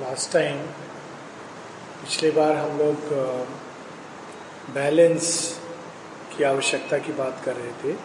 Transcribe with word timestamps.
Last 0.00 0.32
time 0.32 0.58
पिछले 2.02 2.30
बार 2.30 2.52
हम 2.52 2.78
लोग 2.78 2.96
बैलेंस 4.74 5.58
की 6.36 6.44
आवश्यकता 6.44 6.98
की 6.98 7.12
बात 7.12 7.42
कर 7.44 7.56
रहे 7.56 7.72
थे। 7.72 7.96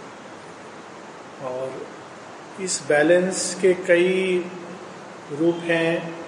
और 1.45 1.87
इस 2.59 2.83
बैलेंस 2.87 3.57
के 3.61 3.73
कई 3.73 4.39
रूप 5.31 5.55
हैं। 5.55 6.25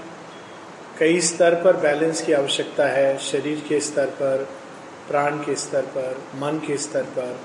कई 1.00 1.22
स्तर 1.22 1.64
पर 1.64 1.78
बैलेंस 1.78 2.22
की 2.22 2.34
आवश्यकता 2.34 2.86
है। 2.86 3.18
शरीर 3.18 3.66
के 3.70 3.80
स्तर 3.80 4.06
पर, 4.06 4.50
प्राण 5.08 5.38
के 5.38 5.56
स्तर 5.56 5.82
पर, 5.82 6.24
मन 6.36 6.60
के 6.68 6.78
स्तर 6.78 7.04
पर। 7.04 7.40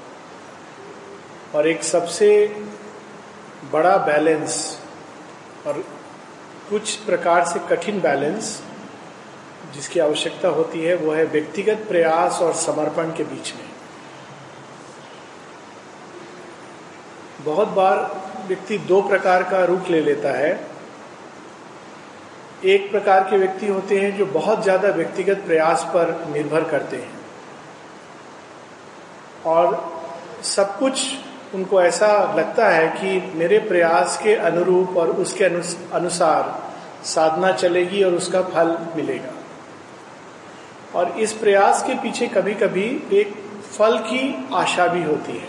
और 1.54 1.68
एक 1.68 1.82
सबसे 1.82 2.46
बड़ा 3.72 3.96
बैलेंस 3.96 4.80
और 5.66 5.93
कुछ 6.70 6.94
प्रकार 6.96 7.44
से 7.44 7.61
कठिन 7.68 8.00
बैलेंस 8.00 8.62
जिसकी 9.75 10.00
आवश्यकता 10.00 10.48
होती 10.48 10.80
है, 10.80 10.94
वो 10.94 11.12
है 11.12 11.25
व्यक्तिगत 11.25 11.86
प्रयास 11.89 12.39
और 12.43 12.52
समर्पण 12.54 13.12
के 13.16 13.25
बीच 13.25 13.52
में। 13.54 13.64
बहुत 17.44 17.68
बार 17.68 17.98
व्यक्ति 18.48 18.79
दो 18.79 19.00
प्रकार 19.03 19.42
का 19.42 19.64
रूप 19.64 19.90
ले 19.90 20.00
लेता 20.00 20.32
है। 20.39 20.53
एक 22.64 22.90
प्रकार 22.90 23.25
के 23.31 23.39
व्यक्ति 23.39 23.67
होते 23.67 23.98
हैं 24.00 24.17
जो 24.18 24.26
बहुत 24.26 24.62
ज़्यादा 24.62 24.89
व्यक्तिगत 24.90 25.42
प्रयास 25.46 25.84
पर 25.94 26.12
निर्भर 26.28 26.64
करते 26.64 26.96
हैं। 26.96 27.12
और 29.46 29.76
सब 30.44 30.78
कुछ 30.78 31.00
उनको 31.54 31.81
ऐसा 31.82 32.08
लगता 32.34 32.69
है 32.69 32.86
कि 32.91 33.39
मेरे 33.39 33.58
प्रयास 33.58 34.19
के 34.22 34.34
अनुरूप 34.42 34.97
और 34.97 35.11
उसके 35.17 35.45
अनुसार 35.45 36.42
साधना 37.05 37.53
चलेगी 37.53 38.03
और 38.03 38.14
उसका 38.14 38.42
फल 38.42 38.77
मिलेगा। 38.97 39.33
और 40.98 41.19
इस 41.20 41.33
प्रयास 41.33 41.83
के 41.83 41.95
पीछे 41.95 42.27
कभी 42.27 42.55
कभी 42.55 42.87
एक 43.12 43.34
फल 43.78 43.98
की 43.98 44.48
आशा 44.55 44.87
भी 44.87 45.03
होती 45.03 45.33
है 45.33 45.48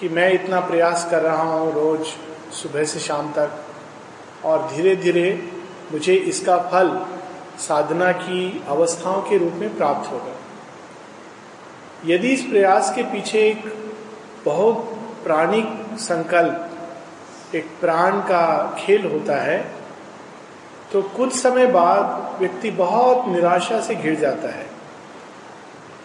कि 0.00 0.08
मैं 0.08 0.32
इतना 0.32 0.60
प्रयास 0.60 1.06
कर 1.10 1.22
रहा 1.22 1.42
हूँ 1.42 1.72
रोज 1.74 2.06
सुबह 2.54 2.84
से 2.84 3.00
शाम 3.00 3.32
तक 3.32 4.44
और 4.44 4.68
धीरे 4.72 4.94
धीरे 4.96 5.28
मुझे 5.92 6.14
इसका 6.14 6.56
फल 6.70 6.88
साधना 7.58 8.12
की 8.12 8.64
अवस्थाओं 8.68 9.22
के 9.22 9.38
रूप 9.38 9.52
में 9.52 9.76
प्राप्त 9.76 10.10
होगा। 10.12 10.36
यदि 12.06 12.28
इस 12.28 12.42
प्रयास 12.42 12.92
के 12.96 13.02
पीछे 13.02 13.38
एक 13.48 13.64
बहुत 14.44 14.89
प्राणिक 15.24 15.98
संकल्प, 15.98 17.54
एक 17.54 17.70
प्राण 17.80 18.20
का 18.20 18.44
खेल 18.78 19.06
होता 19.06 19.36
है 19.42 19.58
तो 20.92 21.02
कुछ 21.16 21.32
समय 21.32 21.66
बाद 21.66 22.38
व्यक्ति 22.40 22.70
बहुत 22.70 23.28
निराशा 23.28 23.80
से 23.80 23.94
घिर 23.94 24.14
जाता 24.14 24.48
है। 24.48 24.66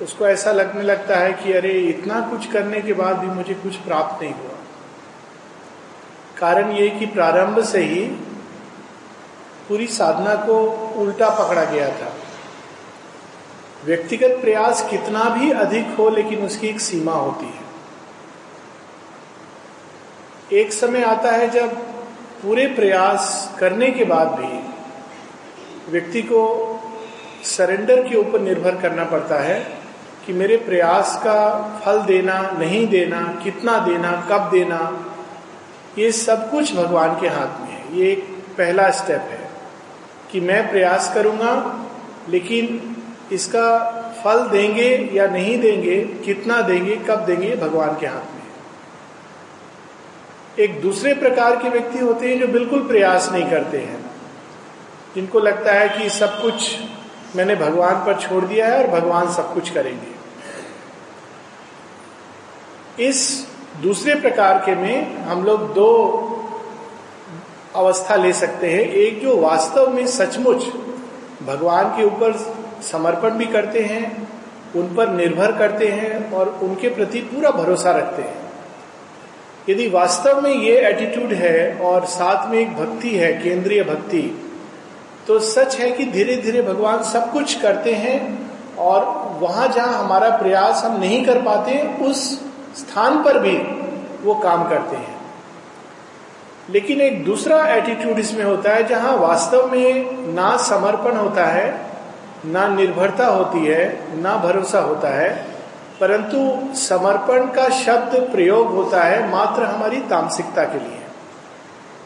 उसको 0.02 0.28
ऐसा 0.28 0.52
लगने 0.52 0.82
लगता 0.82 1.16
है 1.16 1.32
कि 1.34 1.54
अरे, 1.54 1.72
इतना 1.72 2.20
कुछ 2.22 2.52
करने 2.52 2.82
के 2.82 2.94
बाद 2.94 3.18
भी 3.18 3.28
मुझे 3.28 3.54
कुछ 3.54 3.76
प्राप्त 3.78 4.22
नहीं 4.24 4.34
हुआ। 4.34 4.58
कारण 6.38 6.72
ये 6.72 6.90
कि 6.90 7.06
प्रारंभ 7.06 7.64
से 7.64 7.84
ही 7.84 8.06
पूरी 9.70 9.88
साधना 9.88 10.36
को 10.36 10.62
उल्टा 10.96 11.30
पकड़ा 11.30 11.64
गया 11.64 11.90
था। 11.92 12.14
व्यक्तिगत 13.86 14.38
प्रयास 14.42 14.88
कितना 14.90 15.24
भी 15.30 15.52
अधिक 15.52 15.96
हो, 16.00 16.10
लेकिन 16.10 16.46
उसकी 16.46 16.68
एक 16.68 16.80
सीमा 16.82 17.14
होती 17.14 17.46
है। 17.46 17.65
एक 20.54 20.74
समय 20.74 21.04
आता 21.04 21.32
है 21.32 21.50
जब 21.50 21.76
पूरे 22.42 22.66
प्रयास 22.68 23.56
करने 23.60 23.90
के 23.92 24.04
बाद 24.04 24.28
भी 24.28 25.92
व्यक्ति 25.92 26.22
को 26.22 26.42
सरेंडर 27.44 28.02
के 28.10 28.16
ऊपर 28.16 28.40
निर्भर 28.40 28.76
करना 28.82 29.04
पड़ता 29.04 29.40
है 29.40 29.60
कि 30.26 30.34
मेरे 30.34 30.58
प्रयास 30.58 31.16
का 31.24 31.82
फल 31.86 32.02
देना, 32.02 32.40
नहीं 32.60 32.88
देना, 32.88 33.22
कितना 33.44 33.78
देना, 33.78 34.12
कब 34.32 34.50
देना, 34.52 34.80
ये 35.98 36.12
सब 36.12 36.50
कुछ 36.52 36.76
भगवान 36.76 37.20
के 37.20 37.28
हाथ 37.28 37.60
में 37.62 37.68
है। 37.68 37.98
ये 37.98 38.12
एक 38.12 38.24
पहला 38.58 38.90
स्टेप 38.92 39.22
है 39.22 39.50
कि 40.32 40.40
मैं 40.40 40.70
प्रयास 40.72 41.12
करूँगा, 41.14 41.54
लेकिन 42.30 42.96
इसका 43.32 43.68
फल 44.24 44.48
देंगे 44.50 45.10
या 45.14 45.28
नहीं 45.28 45.60
देंगे, 45.60 46.02
कितना 46.26 46.62
देंगे, 46.62 46.96
कब 46.96 47.26
देंगे 47.26 47.56
भगवान 47.56 47.98
के 48.00 48.08
हाथ 48.08 48.34
में 48.34 48.35
एक 50.60 50.82
दूसरे 50.82 51.14
प्रकार 51.14 51.56
के 51.56 51.70
व्यक्ति 51.70 52.00
होते 52.00 52.28
हैं 52.28 52.40
जो 52.40 52.48
बिल्कुल 52.48 52.88
प्रयास 52.88 53.30
नहीं 53.32 53.50
करते 53.50 53.78
हैं। 53.78 54.06
जिनको 55.16 55.40
लगता 55.40 55.72
है 55.72 55.90
कि 55.90 56.10
सब 56.10 56.42
कुछ 56.42 56.80
मैंने 57.36 57.56
भगवान 57.56 57.96
पर 57.96 58.20
छोड़ 58.20 58.46
दिया 58.46 58.68
है 58.68 58.84
और 58.84 59.00
भगवान 59.00 59.34
सब 59.34 59.54
कुछ 59.54 59.70
करेंगे। 59.70 60.16
इस 63.04 63.48
दूसरे 63.82 64.16
प्रकार 64.16 64.58
के 64.66 64.76
में 64.76 65.18
हम 65.18 65.44
लोग 65.44 65.74
दो 65.74 66.22
अवस्था 67.76 68.16
ले 68.16 68.34
सकते 68.34 68.72
हैं। 68.72 68.80
एक 68.80 69.22
जो 69.22 69.38
वास्तव 69.38 69.90
में 69.90 70.08
सचमुच 70.08 70.66
भगवान 71.44 71.90
के 71.90 72.04
ऊपर 72.04 72.34
समर्पण 72.92 73.30
भी 73.30 73.46
करते 73.46 73.80
हैं, 73.80 74.28
उन 74.76 74.96
पर 74.96 75.10
निर्भर 75.10 75.52
करते 75.52 75.88
हैं 75.88 76.32
और 76.32 76.50
उनके 76.50 76.90
प्रति 76.90 77.20
पूरा 77.20 77.52
भरोसा 77.52 77.92
रखते 77.92 78.22
हैं। 78.22 78.45
यदि 79.70 79.88
वास्तव 79.90 80.42
में 80.42 80.52
ये 80.52 80.78
एटीट्यूड 80.88 81.32
है 81.34 81.78
और 81.80 82.06
साथ 82.06 82.50
में 82.50 82.60
एक 82.60 82.76
भक्ति 82.76 83.16
है, 83.18 83.32
केंद्रीय 83.34 83.84
भक्ति 83.84 84.22
तो 85.28 85.40
सच 85.40 85.76
है 85.76 85.90
कि 85.92 86.06
धीरे 86.06 86.36
धीरे 86.36 86.62
भगवान 86.62 87.04
सब 87.04 87.32
कुछ 87.32 87.54
करते 87.62 87.94
हैं 87.94 88.18
और 88.80 89.06
वहाँ 89.42 89.68
जहाँ 89.68 90.04
हमारा 90.04 90.30
प्रयास 90.38 90.84
हम 90.86 91.00
नहीं 91.00 91.26
कर 91.26 91.42
पाते, 91.42 91.82
उस 92.02 92.22
स्थान 92.78 93.24
पर 93.24 93.40
भी 93.40 93.58
वो 94.24 94.36
काम 94.36 94.68
करते 94.70 94.96
हैं। 94.96 95.16
लेकिन 96.70 97.02
एक 97.02 97.24
दूसरा 97.26 97.66
एटीट्यूड 97.68 98.20
इसमें 98.20 98.44
होता 98.44 98.74
है 98.74 98.88
जहाँ 98.88 99.16
वास्तव 99.18 99.72
में 99.72 100.34
ना 100.34 100.56
समर्पण 100.58 101.18
होता 101.18 101.46
है, 101.46 101.68
ना 102.46 102.68
निर्भरता 102.68 103.28
होती 103.28 103.66
है, 103.66 104.22
ना 104.22 104.36
भरोसा 104.38 104.80
होता 104.80 105.10
है 105.10 105.30
परंतु 106.00 106.74
समर्पण 106.76 107.48
का 107.48 107.70
शब्द 107.70 108.32
प्रयोग 108.32 108.68
होता 108.68 109.04
है 109.04 109.30
मात्र 109.30 109.64
हमारी 109.64 109.98
तामसिकता 109.98 110.64
के 110.64 110.80
लिए। 110.80 111.02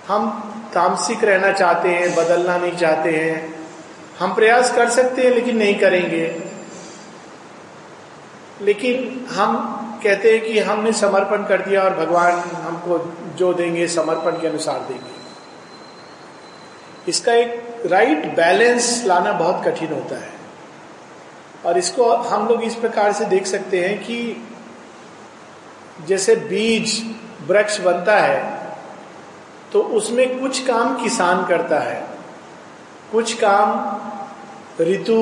हम 0.07 0.53
तामसिक 0.73 1.23
रहना 1.23 1.51
चाहते 1.51 1.89
हैं, 1.89 2.16
बदलना 2.16 2.57
नहीं 2.57 2.77
चाहते 2.77 3.11
हैं। 3.11 3.59
हम 4.19 4.35
प्रयास 4.35 4.75
कर 4.75 4.89
सकते 4.89 5.22
हैं 5.22 5.31
लेकिन 5.31 5.57
नहीं 5.57 5.79
करेंगे। 5.79 6.44
लेकिन 8.61 9.25
हम 9.29 9.75
कहते 10.03 10.31
हैं 10.31 10.41
कि 10.41 10.59
हमने 10.59 10.94
समर्पण 10.94 11.45
कर 11.45 11.61
दिया 11.61 11.83
और 11.83 11.94
भगवान 11.94 12.31
हमको 12.39 13.13
जो 13.35 13.53
देंगे 13.53 13.88
समर्पण 13.88 14.31
के 14.31 14.47
अनुसार 14.47 14.79
देंगे। 14.79 15.19
इसका 17.07 17.33
एक 17.33 17.81
राइट 17.85 18.35
बैलेंस 18.35 19.03
लाना 19.06 19.31
बहुत 19.31 19.66
कठिन 19.66 19.94
होता 19.94 20.16
है। 20.16 20.38
और 21.66 21.78
इसको 21.78 22.12
हम 22.12 22.47
लोग 22.47 22.64
इस 22.64 22.75
प्रकार 22.75 23.12
से 23.14 23.25
देख 23.25 23.47
सकते 23.47 23.88
हैं 23.88 23.97
कि 24.00 24.47
जैसे 26.08 26.36
बीज, 26.36 27.03
वृक्ष 27.47 27.80
बनता 27.80 28.18
है 28.18 28.68
तो 29.74 29.81
उसमें 29.81 30.40
कुछ 30.40 30.66
काम 30.68 30.96
किसान 31.03 31.46
करता 31.46 31.80
है। 31.80 32.02
कुछ 33.12 33.34
काम 33.34 34.81
ऋतु 34.81 35.18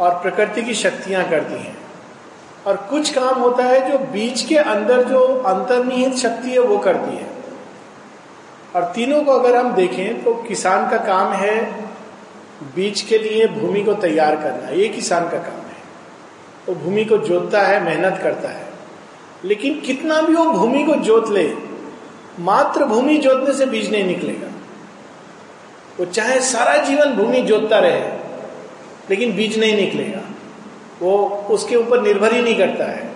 और 0.00 0.18
प्रकृति 0.22 0.62
की 0.62 0.74
शक्तियाँ 0.74 1.28
करती 1.30 1.62
हैं। 1.62 1.76
और 2.66 2.76
कुछ 2.90 3.10
काम 3.14 3.40
होता 3.40 3.64
है 3.64 3.90
जो 3.90 3.98
बीज 4.12 4.42
के 4.42 4.56
अंदर 4.56 5.02
जो 5.04 5.20
अंतर्निहित 5.46 6.14
शक्ति 6.14 6.50
है, 6.50 6.58
वो 6.58 6.78
करती 6.78 7.16
है। 7.16 7.26
और 8.76 8.84
तीनों 8.94 9.22
को 9.22 9.32
अगर 9.32 9.56
हम 9.56 9.72
देखें 9.72 10.24
तो 10.24 10.34
किसान 10.48 10.88
का 10.90 10.96
काम 10.96 11.32
है 11.32 11.85
बीज 12.62 13.00
के 13.00 13.18
लिए 13.18 13.46
भूमि 13.46 13.82
को 13.82 13.94
तैयार 13.94 14.36
करना, 14.36 14.68
ये 14.68 14.88
किसान 14.88 15.24
का 15.24 15.38
काम 15.38 15.56
है। 15.56 15.76
वो 16.68 16.74
भूमि 16.74 17.04
को 17.04 17.18
जोतता 17.18 17.62
है, 17.62 17.84
मेहनत 17.84 18.20
करता 18.22 18.48
है। 18.48 18.66
लेकिन 19.44 19.80
कितना 19.80 20.22
भी 20.22 20.34
वो 20.34 20.44
भूमि 20.44 20.84
को 20.84 20.94
जोत 20.94 21.30
ले, 21.30 21.52
मात्र 22.40 22.84
भूमि 22.84 23.16
जोतने 23.16 23.54
से 23.54 23.66
बीज 23.66 23.92
नहीं 23.92 24.04
निकलेगा। 24.04 24.48
वो 26.00 26.04
चाहे 26.04 26.40
सारा 26.40 26.76
जीवन 26.76 27.12
भूमि 27.12 27.40
जोतता 27.40 27.78
रहे, 27.78 28.00
लेकिन 29.10 29.36
बीज 29.36 29.58
नहीं 29.58 29.76
निकलेगा। 29.76 30.20
वो 31.02 31.28
उसके 31.50 31.76
ऊपर 31.76 32.02
निर्भर 32.02 32.34
ही 32.34 32.42
नहीं 32.42 32.54
करता 32.54 32.84
है। 32.84 33.10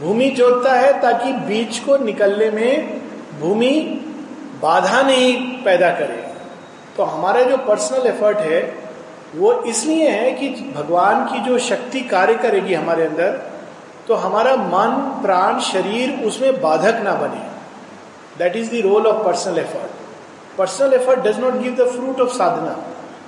भूमि 0.00 0.28
जोतता 0.28 0.74
है 0.74 1.00
ताकि 1.00 1.32
बीज 1.32 1.78
को 1.78 1.96
निकलने 1.96 2.50
में 2.50 3.00
भूमि 3.40 4.00
बाधा 4.62 5.02
नहीं 5.02 5.36
पैदा 5.62 5.90
करे। 5.90 6.29
तो 7.00 7.04
हमारा 7.06 7.42
जो 7.42 7.56
पर्सनल 7.58 8.06
एफर्ट 8.06 8.38
है, 8.38 8.60
वो 9.36 9.52
इसलिए 9.66 10.08
है 10.10 10.30
कि 10.32 10.48
भगवान 10.74 11.24
की 11.26 11.38
जो 11.40 11.58
शक्ति 11.58 12.00
कार्य 12.08 12.34
करेगी 12.38 12.74
हमारे 12.74 13.04
अंदर 13.04 13.30
तो 14.08 14.14
हमारा 14.16 14.54
मन, 14.56 14.90
प्राण, 15.22 15.60
शरीर 15.62 16.24
उसमें 16.26 16.60
बाधक 16.60 17.00
ना 17.04 17.14
बने। 17.14 17.40
That 18.38 18.56
is 18.56 18.70
the 18.70 18.82
role 18.84 19.06
of 19.06 19.24
personal 19.24 19.58
effort 19.58 20.58
personal 20.58 20.94
effort 20.94 21.20
does 21.20 21.38
not 21.40 21.54
give 21.62 21.74
the 21.76 21.88
fruit 21.90 22.20
of 22.20 22.36
sadhana 22.36 22.76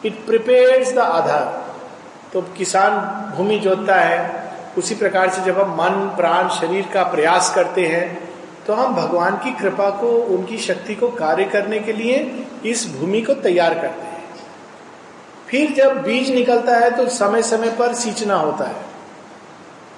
it 0.05 0.25
prepares 0.27 0.93
the 0.93 0.99
aadhaar 0.99 1.47
तो 2.33 2.43
किसान 2.59 3.01
भूमि 3.37 3.59
जोतता 3.59 3.97
है, 3.97 4.21
उसी 4.79 4.95
प्रकार 4.95 5.31
से 5.31 5.43
जब 5.43 5.61
हम 5.61 5.73
मन, 5.77 5.97
प्राण, 6.17 6.49
शरीर 6.61 6.89
का 6.95 7.03
प्रयास 7.11 7.55
करते 7.55 7.87
हैं 7.87 8.07
तो 8.67 8.75
हम 8.75 8.95
भगवान 8.95 9.37
की 9.37 9.53
कृपा 9.53 9.89
को, 9.91 10.09
उनकी 10.09 10.59
शक्ति 10.59 10.95
को 10.95 11.09
कार्य 11.09 11.45
करने 11.45 11.79
के 11.79 11.93
लिए 11.93 12.47
इस 12.65 12.87
भूमि 12.97 13.21
को 13.21 13.35
तैयार 13.35 13.75
करते 13.75 14.07
हैं। 14.07 14.11
फिर 15.49 15.73
जब 15.73 16.03
बीज 16.03 16.31
निकलता 16.31 16.77
है 16.77 16.91
तो 16.97 17.09
समय 17.09 17.43
समय 17.43 17.71
पर 17.71 17.95
सींचना 17.95 18.35
होता 18.35 18.65
है। 18.65 18.91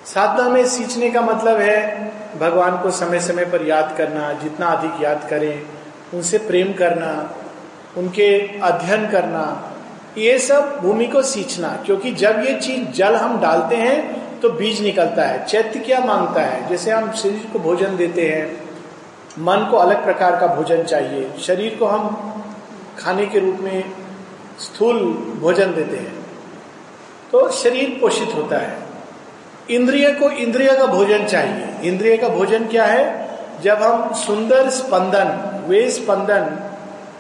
साधना 0.07 0.49
में 0.49 0.67
सींचने 0.67 1.11
का 1.11 1.21
मतलब 1.21 1.61
है 1.61 2.13
भगवान 2.41 2.77
को 2.79 2.91
समय 2.91 3.21
समय 3.21 3.45
पर 3.45 3.67
याद 3.67 3.95
करना, 3.99 4.33
जितना 4.33 4.67
अधिक 4.67 5.03
याद 5.03 5.27
करें, 5.31 5.63
उनसे 6.15 6.39
प्रेम 6.39 6.73
करना, 6.73 7.35
उनके 7.97 8.59
अध्ययन 8.59 9.07
करना, 9.11 9.71
ये 10.19 10.39
सब 10.39 10.79
भूमि 10.81 11.07
को 11.07 11.23
सींचना, 11.23 11.69
क्योंकि 11.87 12.11
जब 12.13 12.43
ये 12.47 12.55
चीज़ 12.61 12.89
जल 12.89 13.17
हम 13.17 13.41
डालते 13.41 13.77
हैं 13.77 14.24
तो 14.45 14.49
बीज 14.51 14.81
निकलता 14.83 15.23
है, 15.23 15.45
चैत्य 15.45 15.79
क्या 15.81 15.99
माँगता 16.01 16.41
है? 16.41 16.69
जैसे 16.69 16.91
हम 16.91 17.13
शरीर 17.13 17.47
को 17.53 17.59
भोजन 17.59 17.97
देते 17.97 18.23
हैं, 18.29 18.47
मन 19.39 19.67
को 19.71 19.77
अलग 19.77 20.05
प्रकार 20.05 20.37
का 20.41 20.47
भोजन 20.47 20.83
चाहिए, 20.83 21.31
शरीर 21.41 21.77
को 21.79 21.87
हम 21.87 22.43
खाने 22.99 23.27
के 23.27 23.39
रूप 23.39 23.61
में 23.61 23.85
स्थूल 24.61 24.99
भोजन 25.41 25.73
देते 25.75 25.97
हैं 25.97 26.13
तो 27.33 27.49
शरीर 27.51 27.99
पोषित 28.01 28.35
होता 28.35 28.59
है। 28.59 28.77
इंद्रिय 29.71 30.11
को 30.11 30.31
इंद्रिय 30.31 30.73
का 30.73 30.87
भोजन 30.87 31.25
चाहिए। 31.27 31.89
इंद्रिय 31.89 32.17
का 32.17 32.29
भोजन 32.29 32.67
क्या 32.67 32.85
है? 32.85 33.05
जब 33.63 33.83
हम 33.83 34.13
सुंदर 34.15 34.69
स्पंदन, 34.71 35.65
वे 35.69 35.91
स्पंदन, 35.91 36.59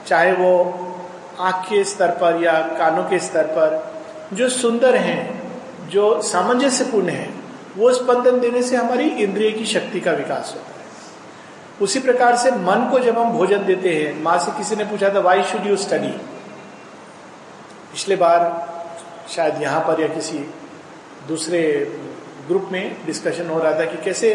चाहे 0.07 0.33
वो 0.33 0.53
आँख 1.41 1.65
के 1.71 1.85
स्तर 1.85 2.11
पर 2.11 2.43
या 2.43 2.53
कानों 2.79 3.05
के 3.05 3.19
स्तर 3.19 3.47
पर, 3.57 3.83
जो 4.33 4.49
सुंदर 4.49 4.97
हैं 4.97 5.44
जो 5.91 6.21
सामंजस्यपूर्ण 6.23 7.09
है, 7.09 7.29
वो 7.77 7.93
स्पंदन 7.93 8.41
देने 8.41 8.63
से 8.63 8.77
हमारी 8.77 9.09
इंद्रिय 9.23 9.51
की 9.51 9.65
शक्ति 9.67 10.01
का 10.01 10.13
विकास 10.13 10.53
होता 10.55 10.69
है। 10.69 10.73
उसी 11.81 12.01
प्रकार 12.01 12.37
से 12.37 12.51
मन 12.51 12.89
को 12.91 12.99
जब 12.99 13.19
हम 13.19 13.33
भोजन 13.33 13.65
देते 13.67 13.95
हैं, 13.95 14.23
माँ 14.23 14.39
से 14.39 14.53
किसी 14.59 14.77
ने 14.77 14.85
पूछा 14.85 15.09
था 15.15 15.21
वाई 15.21 15.43
शुड 15.43 15.67
यू 15.67 15.77
स्टडी 15.77 16.09
पिछले 17.93 18.17
बार 18.17 18.41
शायद 19.31 19.63
यहाँ 19.63 19.81
पर 19.81 20.01
या 20.01 20.09
किसी 20.09 20.39
दूसरे 21.29 21.61
ग्रुप 22.49 22.69
में 22.73 23.05
डिस्कशन 23.07 23.49
हो 23.51 23.59
रहा 23.59 23.79
था 23.79 23.85
कि 23.85 24.05
कैसे 24.05 24.31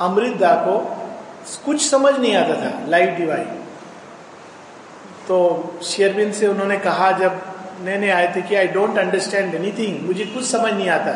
अमृतदा 0.00 0.54
को 0.64 0.78
कुछ 1.64 1.88
समझ 1.88 2.14
नहीं 2.14 2.34
आता 2.36 2.54
था 2.54 2.86
लाइव 2.88 3.14
डिवाइन 3.16 3.46
तो 5.28 5.38
शेयरबिन 5.84 6.32
से 6.32 6.46
उन्होंने 6.46 6.76
कहा, 6.78 7.10
जब 7.12 7.40
नए 7.84 7.96
नए 7.98 8.10
आए 8.10 8.32
थे 8.36 8.42
कि 8.42 8.54
आई 8.54 8.66
डोंट 8.66 8.98
अंडरस्टैंड 8.98 9.54
एनीथिंग 9.54 10.06
मुझे 10.06 10.24
कुछ 10.24 10.44
समझ 10.44 10.72
नहीं 10.72 10.88
आता। 10.88 11.12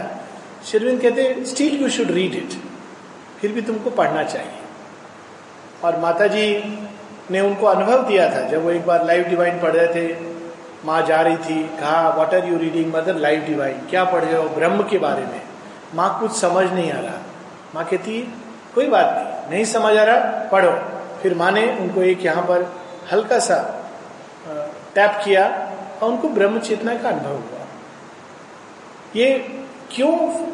शेरविन 0.66 0.98
कहते 0.98 1.44
still 1.44 1.82
you 1.82 1.88
should 1.88 2.10
read 2.10 2.34
it 2.34 2.52
फिर 3.40 3.52
भी 3.52 3.62
तुमको 3.62 3.90
पढ़ना 3.90 4.22
चाहिए। 4.24 4.60
और 5.84 5.98
माता 5.98 6.26
जी 6.26 6.44
ने 7.30 7.40
उनको 7.40 7.66
अनुभव 7.66 8.02
दिया 8.02 8.28
था, 8.34 8.40
जब 8.48 8.64
वो 8.64 8.70
एक 8.70 8.86
बार 8.86 9.04
लाइव 9.06 9.24
डिवाइन 9.24 9.58
पढ़ 9.60 9.72
रहे 9.72 9.86
थे, 9.94 10.32
माँ 10.84 11.00
जा 11.06 11.20
रही 11.20 11.36
थी, 11.36 11.62
कहा 11.80 12.08
what 12.08 12.34
are 12.34 12.48
you 12.48 12.58
reading 12.58 12.94
Mother 12.94 13.16
Life 13.16 13.40
Divine 13.40 13.80
क्या 13.90 14.04
पढ़ 14.04 14.24
रहे 14.24 14.36
हो? 14.36 14.48
ब्रह्म 14.48 14.82
के 14.82 14.98
बारे 14.98 15.22
में. 15.22 15.40
माँ 15.94 16.18
कुछ 16.20 16.32
समझ 16.32 16.64
नहीं 16.72 16.92
आ 16.92 17.00
रहा। 17.00 17.18
माँ 17.74 17.84
कहती, 17.84 18.20
कोई 18.74 18.86
बात 18.86 19.06
नहीं 19.06 19.50
नहीं 19.50 19.64
समझ 19.64 19.96
आ 19.96 20.04
रहा, 20.04 20.48
पढ़ो। 20.48 20.70
फिर 21.22 21.34
माँ 21.34 21.50
ने 21.52 21.66
उनको 21.78 22.02
एक 22.02 22.24
यहाँ 22.24 22.42
पर 22.42 22.62
हल्का 23.12 23.38
सा 23.38 23.56
टैप 24.94 25.20
किया। 25.24 25.44
और 26.02 26.10
उनको 26.10 26.28
ब्रह्म 26.28 26.58
चेतना 26.58 26.94
का 26.94 27.08
अनुभव 27.08 27.32
हुआ। 27.32 27.66
ये 29.16 29.58
क्यों 29.90 30.46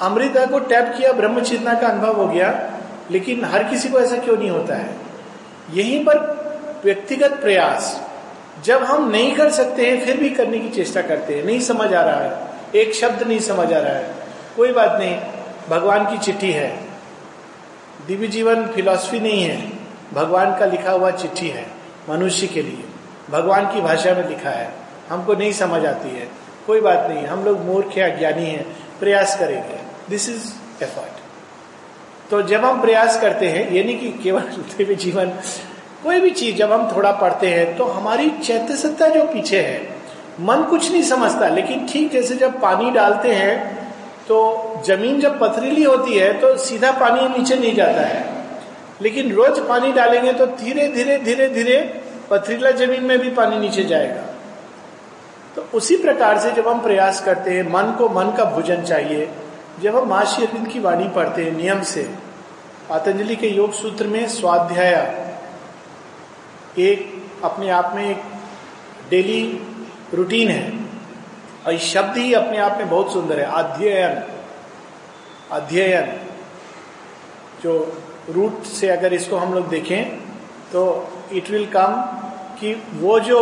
अमृता 0.00 0.46
को 0.46 0.58
टैप 0.58 0.94
किया, 0.98 1.12
ब्रह्म 1.12 1.40
चेतना 1.40 1.74
का 1.74 1.88
अनुभव 1.88 2.16
हो 2.16 2.28
गया, 2.28 2.72
लेकिन 3.10 3.44
हर 3.44 3.64
किसी 3.64 3.88
को 3.88 4.00
ऐसा 4.00 4.16
क्यों 4.16 4.36
नहीं 4.36 4.50
होता 4.50 4.74
है? 4.74 4.96
यहीं 5.74 6.04
पर 6.04 6.42
व्यक्तिगत 6.84 7.30
प्रयास, 7.30 8.08
जब 8.64 8.82
हम 8.82 9.10
नहीं 9.10 9.34
कर 9.34 9.50
सकते 9.50 9.90
हैं, 9.90 10.04
फिर 10.04 10.16
भी 10.16 10.30
करने 10.30 10.58
की 10.58 10.68
चेष्टा 10.68 11.02
करते 11.02 11.36
हैं। 11.36 11.44
नहीं 11.44 11.60
समझ 11.60 11.94
आ 11.94 12.02
रहा 12.02 12.20
है। 12.20 12.46
एक 12.74 12.94
शब्द 12.94 13.22
नहीं 13.22 13.38
समझ 13.38 13.72
आ 13.72 13.78
रहा 13.78 13.92
है। 13.92 14.14
कोई 14.56 14.72
बात 14.72 14.98
नहीं, 14.98 15.20
भगवान 15.68 16.04
की 16.04 16.18
चिट्ठी 16.18 16.52
है। 16.52 16.78
दिव्य 18.06 18.26
जीवन 18.26 18.66
फिलॉसफी 18.66 19.20
नहीं 19.20 19.42
है। 19.42 19.72
भगवान 20.12 20.58
का 20.58 20.66
लिखा 20.66 20.92
हुआ 20.92 21.10
चिट्ठी 21.10 21.48
है, 21.48 21.66
मनुष्य 22.10 22.46
के 22.46 22.62
लिए। 22.62 22.91
भगवान 23.32 23.66
की 23.66 23.80
भाषा 23.80 24.14
में 24.14 24.28
लिखा 24.28 24.50
है। 24.50 24.70
हमको 25.08 25.34
नहीं 25.34 25.52
समझ 25.52 25.84
आती 25.86 26.16
है। 26.16 26.28
कोई 26.66 26.80
बात 26.80 27.06
नहीं, 27.10 27.24
हम 27.26 27.44
लोग 27.44 27.60
मूर्ख 27.60 27.98
या 27.98 28.08
ज्ञानी 28.08 28.44
हैं, 28.44 28.64
प्रयास 29.00 29.38
करेंगे। 29.38 29.78
दिस 30.10 30.28
इज़ 30.28 30.44
एफर्ट 30.82 31.20
तो 32.30 32.40
जब 32.42 32.64
हम 32.64 32.80
प्रयास 32.80 33.20
करते 33.20 33.48
हैं 33.48 33.72
यानी 33.72 33.94
कि 33.94 34.08
केवल 34.22 34.40
दिव्य 34.78 34.94
जीवन, 34.94 35.30
कोई 36.04 36.20
भी 36.20 36.30
चीज़ 36.30 36.56
जब 36.56 36.72
हम 36.72 36.96
थोड़ा 36.96 37.12
पढ़ते 37.12 37.46
हैं 37.46 37.76
तो 37.76 37.84
हमारी 37.84 38.30
चैत्य 38.44 38.76
सत्ता 38.76 39.08
जो 39.08 39.24
पीछे 39.24 39.60
है, 39.60 39.78
मन 40.40 40.62
कुछ 40.62 40.90
नहीं 40.92 41.02
समझता, 41.02 41.48
लेकिन 41.48 41.86
ठीक 41.88 42.10
जैसे 42.12 42.34
जब 42.34 42.60
पानी 42.60 42.90
डालते 42.90 43.32
हैं 43.32 43.54
तो 44.28 44.38
ज़मीन 44.86 45.20
जब 45.20 45.38
पथरीली 45.40 45.82
होती 45.82 46.18
है 46.18 46.32
तो 46.40 46.56
सीधा 46.56 46.90
पानी 46.92 47.28
नीचे 47.28 47.56
नहीं 47.56 47.74
जाता 47.74 48.00
है। 48.00 48.24
लेकिन 49.02 49.32
रोज 49.32 49.58
पानी 49.68 49.92
डालेंगे 49.92 50.32
तो 50.32 50.46
धीरे 50.46 50.88
धीरे 50.88 51.18
धीरे 51.18 51.48
धीरे 51.48 52.01
पथरीला 52.30 52.70
ज़मीन 52.70 53.04
में 53.04 53.18
भी 53.18 53.30
पानी 53.30 53.58
नीचे 53.58 53.84
जाएगा। 53.84 54.22
तो 55.56 55.62
उसी 55.74 55.96
प्रकार 55.96 56.38
से 56.38 56.50
जब 56.50 56.68
हम 56.68 56.80
प्रयास 56.80 57.20
करते 57.24 57.50
हैं, 57.50 57.62
मन 57.62 57.94
को 57.98 58.08
मन 58.08 58.32
का 58.32 58.44
भोजन 58.44 58.82
चाहिए, 58.82 59.30
जब 59.80 59.96
हम 59.96 60.08
माँ 60.08 60.24
अरविंद 60.24 60.68
की 60.68 60.80
वाणी 60.80 61.08
पढ़ते 61.08 61.44
हैं 61.44 61.52
नियम 61.52 61.82
से, 61.82 62.02
पतंजलि 62.90 63.36
के 63.36 63.48
योग 63.48 63.72
सूत्र 63.72 64.06
में 64.06 64.26
स्वाध्याय, 64.28 64.94
एक 66.78 67.22
अपने 67.44 67.70
आप 67.70 67.92
में 67.96 68.04
एक 68.10 68.22
डेली 69.10 69.42
रूटीन 70.14 70.48
है। 70.48 70.82
और 71.66 71.76
शब्द 71.78 72.16
ही 72.16 72.32
अपने 72.34 72.58
आप 72.58 72.78
में 72.78 72.88
बहुत 72.88 73.12
सुंदर 73.12 73.40
है। 73.40 73.46
अध्ययन 73.46 74.22
अध्ययन, 75.52 76.06
जो 77.62 78.02
रूट 78.30 78.62
से 78.62 78.88
अगर 78.88 79.12
इसको 79.12 79.36
हम 79.36 79.54
लोग 79.54 79.68
देखें 79.68 80.04
तो 80.72 80.82
इट 81.36 81.50
विल 81.50 81.66
कम 81.66 81.94
कि 82.60 82.82
वो 82.94 83.20
जो 83.20 83.38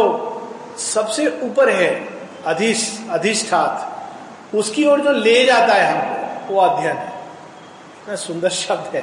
सबसे 0.78 1.40
ऊपर 1.42 1.68
है, 1.68 2.08
अधिश, 2.46 3.06
अधिष्ठात, 3.10 3.86
उसकी 4.54 4.84
ओर 4.84 5.00
जो 5.00 5.10
ले 5.10 5.44
जाता 5.44 5.74
है 5.74 5.92
हमको, 5.92 6.54
वो 6.54 6.60
अध्ययन 6.60 6.96
है। 6.96 7.12
इतना 8.02 8.16
सुंदर 8.16 8.48
शब्द 8.48 8.96
है। 8.96 9.00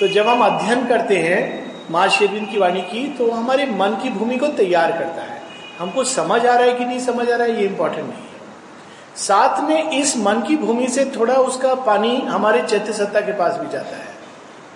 तो 0.00 0.08
जब 0.08 0.28
हम 0.28 0.44
अध्ययन 0.44 0.86
करते 0.86 1.16
हैं, 1.16 1.66
माँ 1.90 2.08
शेरविन 2.08 2.46
की 2.46 2.58
वाणी 2.58 2.80
की 2.80 3.14
तो 3.18 3.30
हमारे 3.30 3.66
मन 3.66 3.98
की 4.02 4.10
भूमि 4.10 4.36
को 4.36 4.46
तैयार 4.46 4.92
करता 4.92 5.22
है। 5.22 5.40
हमको 5.78 6.04
समझ 6.04 6.46
आ 6.46 6.54
रहा 6.54 6.64
है 6.64 6.72
कि 6.72 6.84
नहीं 6.84 7.00
समझ 7.00 7.30
आ 7.30 7.36
रहा 7.36 7.46
है, 7.46 7.60
ये 7.60 7.66
इंपॉर्टेंट 7.66 8.08
नहीं 8.08 8.18
है। 8.18 9.16
साथ 9.16 9.62
में 9.62 9.90
इस 9.90 10.16
मन 10.16 10.40
की 10.40 10.56
भूमि 10.56 10.88
से 10.88 11.04
थोड़ा 11.04 11.34
उसका 11.34 11.74
पानी 11.74 12.16
हमारे 12.16 12.62
चैत्य 12.62 12.92
सत्ता 12.92 13.20
के 13.20 13.32
पास 13.32 13.56
भी 13.56 13.68
जाता 13.72 13.96
है। 13.96 14.16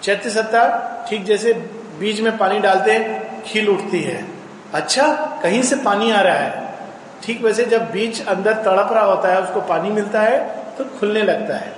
चैत्य 0.03 0.31
सत्ता 0.31 1.07
ठीक 1.09 1.25
जैसे 1.25 1.53
बीज 1.99 2.21
में 2.21 2.39
पानी 2.39 2.59
डालते 2.59 2.93
हैं 2.93 3.32
खिल 3.47 3.69
उठती 3.69 4.03
है। 4.03 4.29
अच्छा 4.75 5.07
कहीं 5.43 5.63
से 5.63 5.77
पानी 5.77 6.11
आ 6.11 6.21
रहा 6.21 6.35
है। 6.35 6.75
ठीक 7.23 7.43
वैसे 7.43 7.65
जब 7.65 7.91
बीज 7.91 8.27
अंदर 8.27 8.53
तड़प 8.53 8.89
रहा 8.93 9.05
होता 9.05 9.29
है, 9.29 9.43
उसको 9.43 9.61
पानी 9.61 9.91
मिलता 9.91 10.21
है 10.21 10.65
तो 10.79 10.85
खुलने 10.85 11.23
लगता 11.23 11.57
है। 11.57 11.73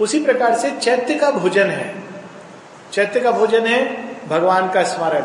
उसी 0.00 0.24
प्रकार 0.24 0.54
से 0.54 0.70
चैत्य 0.70 1.14
का 1.14 1.30
भोजन 1.30 1.66
है। 1.66 2.02
चैत्य 2.92 3.20
का 3.20 3.30
भोजन 3.30 3.66
है 3.66 4.06
भगवान 4.28 4.70
का 4.70 4.82
स्मरण। 4.82 5.22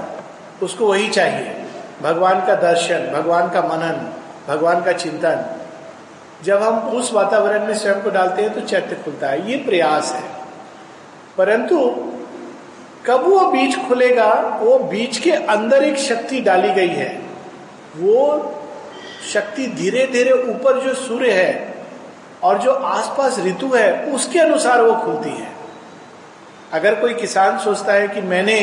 उसको 0.65 0.85
वही 0.85 1.09
चाहिए। 1.09 1.65
भगवान 2.01 2.45
का 2.45 2.55
दर्शन, 2.55 3.11
भगवान 3.13 3.50
का 3.50 3.61
मनन, 3.61 4.13
भगवान 4.47 4.83
का 4.83 4.91
चिंतन। 4.91 5.45
जब 6.43 6.63
हम 6.63 6.79
उस 6.79 7.13
वातावरण 7.13 7.65
में 7.65 7.73
स्वयं 7.73 8.01
को 8.01 8.09
डालते 8.09 8.41
हैं 8.41 8.53
तो 8.53 8.61
चैत्य 8.61 8.95
खुलता 8.95 9.27
है। 9.27 9.51
ये 9.51 9.57
प्रयास 9.57 10.11
है। 10.11 10.23
परंतु 11.38 11.77
कब 13.05 13.24
वो 13.24 13.39
बीज 13.51 13.75
खुलेगा, 13.88 14.34
वो 14.62 14.77
बीज 14.79 15.17
के 15.17 15.31
अंदर 15.31 15.84
एक 15.84 15.98
शक्ति 15.98 16.41
डाली 16.41 16.74
गई 16.74 16.88
है। 16.88 17.10
वो 17.98 18.17
शक्ति 19.34 19.65
धीरे 19.67 20.05
धीरे 20.08 20.31
ऊपर 20.31 20.79
जो 20.79 20.93
सूर्य 20.93 21.31
है 21.31 21.74
और 22.43 22.58
जो 22.58 22.72
आसपास 22.72 23.39
ऋतु 23.39 23.67
है, 23.67 24.05
उसके 24.05 24.39
अनुसार 24.39 24.81
वो 24.81 24.93
खुलती 24.96 25.29
है। 25.29 25.50
अगर 26.74 26.96
कोई 26.96 27.13
किसान 27.13 27.58
सोचता 27.60 27.93
है 27.93 28.08
कि 28.08 28.22
मैंने 28.22 28.60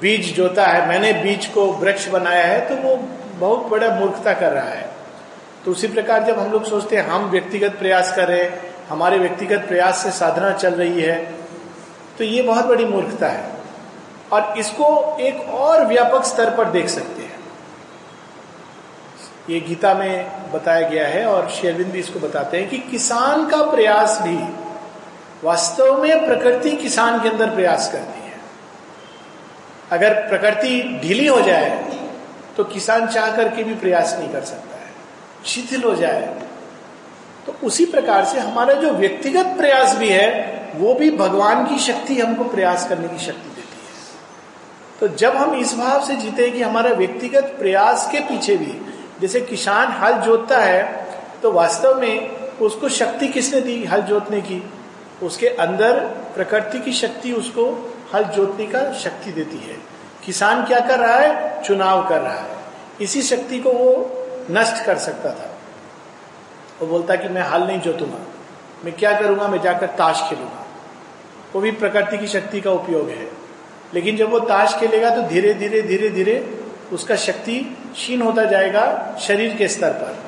बीज 0.00 0.34
जोता 0.36 0.66
है, 0.66 0.88
मैंने 0.88 1.12
बीज 1.12 1.46
को 1.46 1.66
वृक्ष 1.72 2.08
बनाया 2.08 2.46
है 2.46 2.60
तो 2.68 2.76
वो 2.76 2.96
बहुत 3.38 3.66
बड़ा 3.68 3.88
मूर्खता 4.00 4.32
कर 4.32 4.52
रहा 4.52 4.68
है। 4.68 4.90
तो 5.64 5.70
उसी 5.70 5.88
प्रकार 5.88 6.24
जब 6.24 6.38
हम 6.38 6.50
लोग 6.52 6.64
सोचते 6.64 6.96
हैं, 6.96 7.04
हम 7.04 7.30
व्यक्तिगत 7.30 7.78
प्रयास 7.78 8.14
कर 8.16 8.28
रहे 8.28 8.42
हैं, 8.42 8.60
हमारे 8.88 9.18
व्यक्तिगत 9.18 9.64
प्रयास 9.68 10.02
से 10.02 10.10
साधना 10.10 10.50
चल 10.52 10.74
रही 10.74 11.00
है 11.00 11.43
तो 12.18 12.24
ये 12.24 12.42
बहुत 12.42 12.66
बड़ी 12.66 12.84
मूर्खता 12.84 13.28
है। 13.28 13.52
और 14.32 14.58
इसको 14.58 15.16
एक 15.20 15.40
और 15.40 15.86
व्यापक 15.86 16.24
स्तर 16.24 16.54
पर 16.56 16.70
देख 16.70 16.88
सकते 16.88 17.22
हैं। 17.22 17.32
ये 19.50 19.60
गीता 19.60 19.94
में 19.94 20.52
बताया 20.52 20.88
गया 20.88 21.06
है 21.08 21.24
और 21.26 21.48
शेरविंद 21.50 21.90
भी 21.92 21.98
इसको 22.00 22.20
बताते 22.20 22.58
हैं 22.58 22.68
कि 22.68 22.78
किसान 22.80 23.46
का 23.48 23.62
प्रयास 23.62 24.18
भी 24.22 24.36
वास्तव 25.44 26.02
में 26.02 26.26
प्रकृति 26.26 26.70
किसान 26.76 27.20
के 27.22 27.28
अंदर 27.28 27.50
प्रयास 27.50 27.90
करती 27.92 28.20
है। 28.20 28.32
अगर 29.90 30.14
प्रकृति 30.28 31.00
ढीली 31.02 31.26
हो 31.26 31.40
जाए 31.40 31.70
तो 32.56 32.64
किसान 32.64 33.06
चाह 33.06 33.36
करके 33.36 33.64
भी 33.64 33.74
प्रयास 33.74 34.16
नहीं 34.18 34.28
कर 34.28 34.44
सकता 34.44 34.76
है। 34.76 34.92
शिथिल 35.46 35.82
हो 35.82 35.94
जाए 35.94 36.22
तो 37.46 37.54
उसी 37.66 37.84
प्रकार 37.86 38.24
से 38.24 38.38
हमारा 38.40 38.74
जो 38.74 38.90
व्यक्तिगत 38.92 39.56
प्रयास 39.56 39.94
भी 39.96 40.08
है 40.08 40.53
वो 40.74 40.94
भी 40.94 41.10
भगवान 41.10 41.64
की 41.66 41.78
शक्ति 41.78 42.20
हमको 42.20 42.44
प्रयास 42.44 42.88
करने 42.88 43.08
की 43.08 43.18
शक्ति 43.18 43.48
देती 43.50 43.60
है। 43.60 45.00
तो 45.00 45.08
जब 45.16 45.36
हम 45.36 45.54
इस 45.54 45.74
भाव 45.76 46.04
से 46.06 46.16
जीते 46.16 46.50
कि 46.50 46.62
हमारा 46.62 46.90
व्यक्तिगत 46.92 47.54
प्रयास 47.58 48.08
के 48.12 48.20
पीछे 48.20 48.56
भी, 48.56 48.72
जैसे 49.20 49.40
किसान 49.40 49.92
हल 49.92 50.20
जोतता 50.20 50.58
है 50.58 50.82
तो 51.42 51.52
वास्तव 51.52 52.00
में 52.00 52.30
उसको 52.58 52.88
शक्ति 52.88 53.28
किसने 53.28 53.60
दी 53.60 53.84
हल 53.84 54.02
जोतने 54.02 54.40
की? 54.40 54.62
उसके 55.22 55.48
अंदर 55.48 56.00
प्रकृति 56.34 56.78
की 56.78 56.92
शक्ति 56.92 57.32
उसको 57.32 57.64
हल 58.14 58.24
जोतने 58.26 58.66
का 58.66 58.92
शक्ति 58.94 59.32
देती 59.32 59.58
है। 59.58 59.76
किसान 60.26 60.64
क्या 60.64 60.80
कर 60.80 60.98
रहा 60.98 61.16
है? 61.16 61.62
चुनाव 61.62 62.08
कर 62.08 62.20
रहा 62.20 62.34
है। 62.34 62.56
इसी 63.00 63.22
शक्ति 63.22 63.58
को 63.58 63.72
वो 63.72 63.90
नष्ट 64.50 64.84
कर 64.86 64.98
सकता 64.98 65.30
था। 65.30 65.50
वो 66.80 66.86
बोलता 66.86 67.16
कि 67.16 67.28
मैं 67.28 67.42
हल 67.42 67.62
नहीं 67.62 67.80
जोतूँगा। 67.80 68.18
मैं 68.84 68.94
क्या 68.96 69.12
करूँगा? 69.20 69.48
मैं 69.48 69.60
जाकर 69.62 69.86
ताश 69.98 70.22
खेलूँगा। 70.30 70.63
वो 71.54 71.60
भी 71.60 71.70
प्रकृति 71.70 72.18
की 72.18 72.26
शक्ति 72.26 72.60
का 72.60 72.70
उपयोग 72.70 73.08
है। 73.08 73.28
लेकिन 73.94 74.16
जब 74.16 74.30
वो 74.30 74.40
ताश 74.40 74.74
खेलेगा 74.74 75.10
तो 75.10 75.22
धीरे 75.22 75.54
धीरे 75.54 75.82
धीरे 75.82 76.10
धीरे 76.10 76.58
उसका 76.92 77.16
शक्ति 77.16 77.76
क्षीण 77.92 78.22
होता 78.22 78.44
जाएगा 78.44 79.16
शरीर 79.20 79.56
के 79.56 79.68
स्तर 79.68 79.90
पर। 79.90 80.18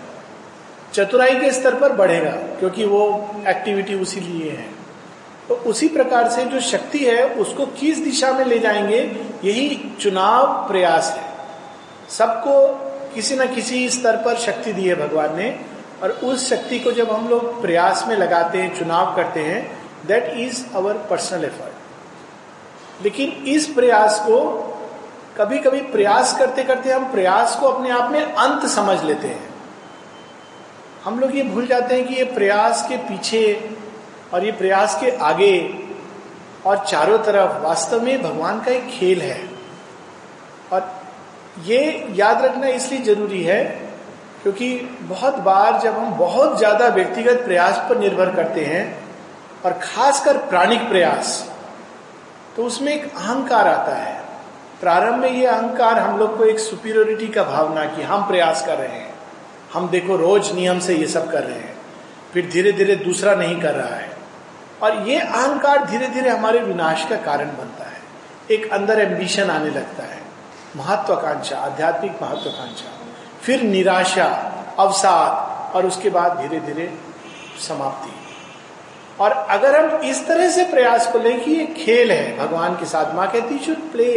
चतुराई 0.92 1.34
के 1.34 1.52
स्तर 1.52 1.74
पर 1.74 1.92
बढ़ेगा, 1.92 2.30
क्योंकि 2.30 2.84
वो 2.84 3.30
एक्टिविटी 3.48 3.94
उसी 3.94 4.20
लिए 4.20 4.50
है। 4.50 4.66
तो 5.48 5.54
उसी 5.54 5.88
प्रकार 5.88 6.28
से 6.28 6.44
जो 6.44 6.60
शक्ति 6.60 6.98
है, 6.98 7.26
उसको 7.26 7.66
किस 7.66 7.98
दिशा 7.98 8.32
में 8.32 8.44
ले 8.44 8.58
जाएँगे, 8.58 9.16
यही 9.44 9.90
चुनाव 10.00 10.68
प्रयास 10.68 11.16
है। 11.16 11.24
सबको 12.08 12.68
किसी 13.14 13.36
न 13.36 13.54
किसी 13.54 13.90
स्तर 13.90 14.16
पर 14.16 14.36
शक्ति 14.36 14.72
दी 14.72 14.88
है 14.88 15.08
भगवान 15.08 15.36
ने, 15.36 15.60
और 16.02 16.10
उस 16.10 16.50
शक्ति 16.50 16.78
को 16.78 16.92
जब 16.92 17.10
हम 17.10 17.28
लोग 17.28 17.62
प्रयास 17.62 18.04
में 18.08 18.16
लगाते 18.16 18.58
हैं, 18.58 18.78
चुनाव 18.78 19.16
करते 19.16 19.40
हैं 19.40 19.75
that 20.06 20.32
is 20.38 20.64
our 20.76 20.94
personal 21.10 21.44
effort 21.44 23.04
लेकिन 23.04 23.30
इस 23.48 23.66
प्रयास 23.68 24.18
को 24.26 24.38
कभी 25.36 25.58
कभी 25.58 25.80
प्रयास 25.92 26.36
करते 26.38 26.62
करते 26.64 26.92
हम 26.92 27.10
प्रयास 27.12 27.56
को 27.60 27.66
अपने 27.66 27.90
आप 27.90 28.10
में 28.10 28.20
अंत 28.20 28.66
समझ 28.70 29.02
लेते 29.04 29.28
हैं। 29.28 29.48
हम 31.04 31.18
लोग 31.20 31.36
ये 31.36 31.42
भूल 31.44 31.66
जाते 31.66 31.94
हैं 31.94 32.06
कि 32.06 32.14
ये 32.14 32.24
प्रयास 32.34 32.86
के 32.88 32.96
पीछे 33.08 33.42
और 34.34 34.44
ये 34.44 34.52
प्रयास 34.52 34.98
के 35.00 35.10
आगे 35.24 35.52
और 36.66 36.84
चारों 36.86 37.18
तरफ़ 37.18 37.62
वास्तव 37.62 38.02
में 38.02 38.22
भगवान 38.22 38.60
का 38.60 38.72
एक 38.72 38.86
खेल 38.90 39.20
है। 39.22 39.40
और 40.72 40.90
ये 41.64 41.82
याद 42.14 42.44
रखना 42.44 42.68
इसलिए 42.68 43.02
ज़रूरी 43.04 43.42
है 43.42 43.62
क्योंकि 44.42 44.74
बहुत 45.02 45.38
बार 45.42 45.80
जब 45.80 45.98
हम 45.98 46.16
बहुत 46.18 46.58
ज़्यादा 46.58 46.88
व्यक्तिगत 46.94 47.44
प्रयास 47.44 47.78
पर 47.88 47.98
निर्भर 47.98 48.34
करते 48.36 48.64
हैं 48.64 48.84
और 49.66 49.72
खासकर 49.74 50.36
प्राणिक 50.48 50.88
प्रयास 50.88 51.28
तो 52.56 52.64
उसमें 52.64 52.92
एक 52.92 53.04
अहंकार 53.06 53.68
आता 53.68 53.94
है। 53.94 54.14
प्रारंभ 54.80 55.22
में 55.22 55.30
ये 55.30 55.46
अहंकार 55.46 55.98
हम 55.98 56.18
लोग 56.18 56.36
को 56.38 56.44
एक 56.44 56.58
सुपीरियोरिटी 56.58 57.26
का 57.28 57.42
भावना 57.44 57.84
कि 57.86 58.02
हम 58.02 58.26
प्रयास 58.28 58.64
कर 58.66 58.78
रहे 58.78 58.88
हैं। 58.88 59.14
हम 59.72 59.88
देखो 59.88 60.16
रोज 60.16 60.52
नियम 60.52 60.78
से 60.78 60.94
ये 60.96 61.06
सब 61.06 61.30
कर 61.30 61.42
रहे 61.42 61.58
हैं, 61.58 61.76
फिर 62.32 62.50
धीरे 62.50 62.72
धीरे 62.72 62.96
दूसरा 62.96 63.34
नहीं 63.34 63.60
कर 63.60 63.74
रहा 63.74 63.94
है। 63.94 64.10
और 64.82 65.08
ये 65.08 65.18
अहंकार 65.20 65.84
धीरे 65.86 66.06
धीरे 66.06 66.30
हमारे 66.30 66.58
विनाश 66.60 67.04
का 67.04 67.16
कारण 67.22 67.48
बनता 67.48 67.84
है। 67.84 68.00
एक 68.50 68.72
अंदर 68.72 69.00
एम्बिशन 69.00 69.50
आने 69.50 69.70
लगता 69.70 70.04
है। 70.04 70.20
महत्वाकांक्षा, 70.76 71.58
आध्यात्मिक 71.58 72.22
महत्वाकांक्षा, 72.22 72.90
फिर 73.42 73.62
निराशा, 73.62 74.26
अवसाद, 74.78 75.74
और 75.74 75.86
उसके 75.86 76.10
बाद 76.10 76.38
धीरे 76.38 76.60
धीरे 76.60 76.92
समाप्ति। 77.68 78.25
और 79.20 79.30
अगर 79.30 79.76
हम 79.76 80.02
इस 80.04 80.26
तरह 80.26 80.48
से 80.50 80.64
प्रयास 80.70 81.06
को 81.12 81.18
लें 81.18 81.40
कि 81.44 81.50
ये 81.50 81.66
खेल 81.76 82.12
है, 82.12 82.36
भगवान 82.38 82.74
के 82.76 82.86
साथ, 82.86 83.14
माँ 83.14 83.30
कहती 83.32 83.58
should 83.64 83.90
play 83.92 84.12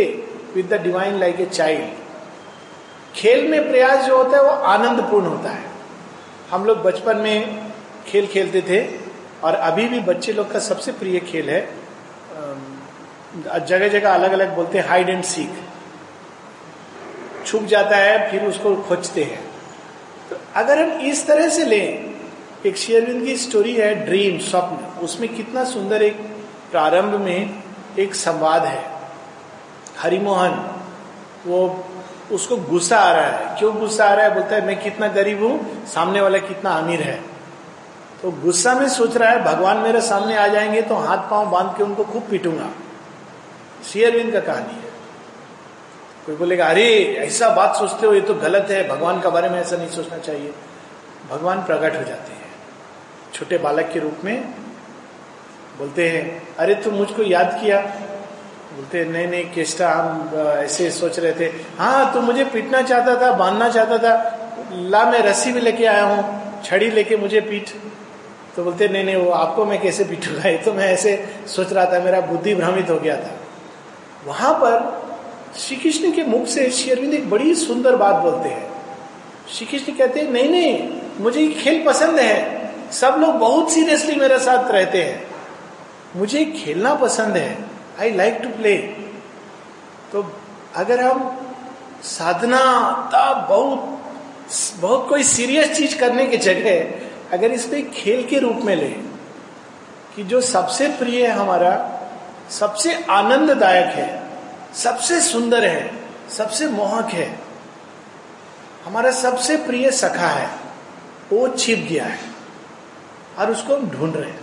with 0.55 0.73
the 0.73 0.81
Divine 0.83 1.19
like 1.19 1.39
a 1.41 1.45
child 1.47 1.97
खेल 3.15 3.47
में 3.51 3.69
प्रयास 3.69 4.05
जो 4.05 4.17
होता 4.17 4.37
है, 4.37 4.43
वो 4.43 4.49
आनंदपूर्ण 4.49 5.25
होता 5.25 5.49
है। 5.49 5.63
हम 6.51 6.65
लोग 6.65 6.81
बचपन 6.83 7.17
में 7.17 7.71
खेल 8.07 8.27
खेलते 8.27 8.61
थे, 8.61 8.81
और 9.43 9.55
अभी 9.55 9.87
भी 9.87 9.99
बच्चे 10.03 10.33
लोग 10.33 10.51
का 10.51 10.59
सबसे 10.61 10.91
प्रिय 10.93 11.19
खेल 11.21 11.49
है 11.49 11.67
जगह 13.45 13.87
जगह 13.87 14.09
अलग 14.09 14.31
अलग 14.31 14.55
बोलते 14.55 14.77
हैं 14.77 14.87
हाइड 14.87 15.09
एंड 15.09 15.23
सीख 15.23 15.49
छुप 17.45 17.63
जाता 17.65 17.97
है, 17.97 18.31
फिर 18.31 18.45
उसको 18.45 18.75
खोजते 18.77 19.23
हैं। 19.23 19.39
तो 20.29 20.37
अगर 20.55 20.79
हम 20.79 20.99
इस 21.01 21.25
तरह 21.27 21.49
से 21.49 21.65
लें 21.65 22.18
एक 22.65 22.77
शेयरविंद 22.77 23.25
की 23.25 23.37
स्टोरी 23.37 23.75
है 23.75 24.05
ड्रीम 24.05 24.39
स्वप्न। 24.39 24.99
उसमें 24.99 25.35
कितना 25.35 25.63
सुंदर 25.63 26.01
एक 26.01 26.15
प्रारंभ 26.71 27.15
में 27.15 27.63
एक 27.99 28.15
संवाद 28.15 28.65
है। 28.65 28.91
हरिमोहन, 29.99 30.81
वो 31.47 31.85
उसको 32.31 32.57
गुस्सा 32.57 32.97
आ 32.97 33.11
रहा 33.11 33.25
है। 33.25 33.59
क्यों 33.59 33.75
गुस्सा 33.75 34.05
आ 34.05 34.13
रहा 34.13 34.25
है? 34.25 34.33
बोलता 34.33 34.55
है, 34.55 34.65
मैं 34.65 34.81
कितना 34.83 35.07
गरीब 35.07 35.43
हूँ, 35.43 35.85
सामने 35.85 36.21
वाला 36.21 36.37
कितना 36.37 36.69
अमीर 36.69 37.01
है। 37.01 37.21
तो 38.21 38.31
गुस्सा 38.31 38.73
में 38.73 38.89
सोच 38.89 39.17
रहा 39.17 39.29
है, 39.29 39.43
भगवान 39.43 39.77
मेरे 39.77 40.01
सामने 40.01 40.37
आ 40.37 40.47
जाएँगे 40.47 40.81
तो 40.81 40.95
हाथ 40.95 41.17
पाँव 41.17 41.49
बाँध 41.49 41.77
के 41.77 41.83
उनको 41.83 42.03
खूब 42.03 42.23
पीटूँगा। 42.23 42.69
शेयरविंद 43.93 44.33
का 44.33 44.39
कहानी 44.39 44.73
है। 44.73 44.89
कोई 46.25 46.35
बोलेगा, 46.35 46.67
अरे, 46.67 47.15
ऐसा 47.19 47.49
बात 47.49 47.75
सोचते 47.75 48.07
हो, 48.07 48.13
ये 48.13 48.21
तो 48.21 48.33
गलत 48.33 48.67
है, 48.69 48.87
भगवान 48.87 49.19
के 49.19 49.29
बारे 49.29 49.49
में 49.49 49.61
ऐसा 49.61 49.75
नहीं 49.75 49.89
सोचना 49.89 50.17
चाहिए। 50.17 50.53
भगवान 51.31 51.63
प्रकट 51.63 51.97
हो 51.97 52.03
जाते 52.03 52.33
हैं। 52.33 52.38
छोटे 53.33 53.57
बालक 53.57 53.89
के 53.93 53.99
रूप 53.99 54.23
में 54.23 54.41
बोलते 55.77 56.07
हैं, 56.09 56.41
अरे 56.57 56.75
तुम 56.75 56.93
मुझको 56.93 57.23
याद 57.23 57.57
किया? 57.61 57.79
बोलते 58.71 59.03
नहीं 59.05 59.27
नहीं, 59.27 59.43
केष्टा, 59.53 59.89
हम 59.89 60.31
ऐसे 60.57 60.89
सोच 60.91 61.19
रहे 61.19 61.33
थे। 61.33 61.45
हाँ 61.77 62.13
तुम 62.13 62.25
मुझे 62.25 62.45
पीटना 62.45 62.81
चाहता 62.81 63.15
था, 63.21 63.31
बांधना 63.37 63.69
चाहता 63.69 63.97
था। 63.97 64.71
ला, 64.71 65.03
मैं 65.11 65.19
रस्सी 65.19 65.51
भी 65.51 65.59
लेके 65.59 65.85
आया 65.85 66.03
हूँ, 66.03 66.61
छड़ी 66.63 66.89
लेके 66.91 67.17
मुझे 67.17 67.41
पीट। 67.41 67.69
तो 68.55 68.63
बोलते 68.63 68.87
नहीं 68.87 69.03
नहीं, 69.03 69.15
वो 69.15 69.31
आपको 69.31 69.65
मैं 69.65 69.81
कैसे 69.81 70.03
पीटूँगा? 70.03 70.49
ये 70.49 70.57
तो 70.57 70.73
मैं 70.73 70.87
ऐसे 70.87 71.17
सोच 71.47 71.73
रहा 71.73 71.85
था, 71.85 71.99
मेरा 71.99 72.21
बुद्धि 72.21 72.55
भ्रमित 72.55 72.89
हो 72.89 72.99
गया 72.99 73.15
था। 73.15 73.37
वहाँ 74.25 74.53
पर 74.53 75.57
श्री 75.59 75.75
कृष्ण 75.77 76.11
के 76.11 76.23
मुख 76.23 76.47
से 76.47 76.69
श्री 76.69 76.91
अरविंद 76.91 77.13
एक 77.13 77.29
बड़ी 77.29 77.53
सुंदर 77.55 77.95
बात 77.95 78.15
बोलते 78.15 78.49
हैं। 78.49 78.67
श्री 79.49 79.65
कृष्ण 79.67 79.93
कहते 79.93 80.19
हैं, 80.19 80.31
नहीं 80.31 80.49
नहीं, 80.49 80.89
मुझे 81.19 81.41
ये 81.41 81.53
खेल 81.53 81.83
पसंद 81.85 82.19
है 82.19 82.58
सब 82.91 83.15
लोग 83.19 83.35
बहुत 83.35 83.71
सीरियसली 83.71 84.15
मेरे 84.15 84.39
साथ 84.39 84.71
रहते 84.71 85.03
हैं। 85.03 85.27
मुझे 86.15 86.45
खेलना 86.45 86.93
पसंद 86.95 87.37
है। 87.37 87.57
आई 88.01 88.11
लाइक 88.11 88.33
टू 88.33 88.49
प्ले 88.49 88.77
तो 90.11 90.23
अगर 90.75 91.01
हम 91.01 91.37
साधना 92.03 92.61
तब 93.13 93.45
बहुत 93.49 93.95
बहुत 94.81 95.09
कोई 95.09 95.23
सीरियस 95.23 95.77
चीज़ 95.77 95.97
करने 95.97 96.25
की 96.27 96.37
जगह 96.37 97.37
अगर 97.37 97.51
इसको 97.51 97.91
खेल 97.91 98.25
के 98.27 98.39
रूप 98.39 98.55
में 98.55 98.75
ले 98.75 98.89
कि 100.15 100.23
जो 100.23 100.41
सबसे 100.41 100.87
प्रिय 100.87 101.25
है 101.27 101.31
हमारा, 101.31 101.73
सबसे 102.49 102.93
आनंददायक 103.09 103.85
है, 103.85 104.23
सबसे 104.73 105.21
सुंदर 105.21 105.65
है, 105.65 105.91
सबसे 106.29 106.67
मोहक 106.67 107.09
है, 107.09 107.39
हमारा 108.85 109.11
सबसे 109.11 109.57
प्रिय 109.57 109.91
सखा 109.91 110.27
है, 110.27 110.49
वो 111.33 111.47
छिप 111.47 111.87
गया 111.89 112.05
है। 112.05 112.28
और 113.39 113.51
उसको 113.51 113.75
हम 113.75 113.89
ढूंढ 113.89 114.15
रहे 114.15 114.29
हैं। 114.29 114.39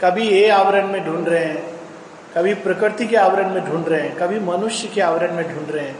कभी 0.00 0.28
ए 0.28 0.48
आवरण 0.48 0.86
में 0.86 1.04
ढूंढ 1.06 1.28
रहे 1.28 1.44
हैं, 1.44 1.62
कभी 2.36 2.54
प्रकृति 2.54 3.06
के 3.06 3.16
आवरण 3.16 3.50
में 3.50 3.64
ढूंढ 3.64 3.88
रहे 3.88 4.00
हैं, 4.00 4.16
कभी 4.16 4.40
मनुष्य 4.40 4.88
के 4.88 5.00
आवरण 5.00 5.34
में 5.34 5.54
ढूंढ 5.54 5.70
रहे 5.70 5.84
हैं, 5.84 5.98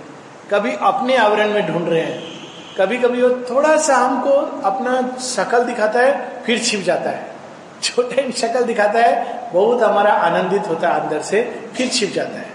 कभी 0.50 0.72
अपने 0.72 1.16
आवरण 1.16 1.48
में 1.48 1.72
ढूंढ 1.72 1.88
रहे 1.88 2.00
हैं। 2.00 2.34
कभी 2.78 2.96
कभी 2.98 3.22
वो 3.22 3.30
थोड़ा 3.50 3.76
सा 3.76 3.96
हमको 3.96 4.30
अपना 4.60 5.16
शकल 5.18 5.64
दिखाता 5.64 6.00
है, 6.00 6.42
फिर 6.46 6.58
छिप 6.58 6.80
जाता 6.80 7.10
है। 7.10 7.34
छोटे 7.82 8.32
शक्ल 8.36 8.64
दिखाता 8.64 8.98
है, 8.98 9.50
बहुत 9.52 9.82
हमारा 9.82 10.12
आनंदित 10.12 10.68
होता 10.68 10.88
है 10.88 11.00
अंदर 11.00 11.22
से, 11.22 11.62
फिर 11.76 11.88
छिप 11.88 12.12
जाता 12.12 12.36
है। 12.36 12.46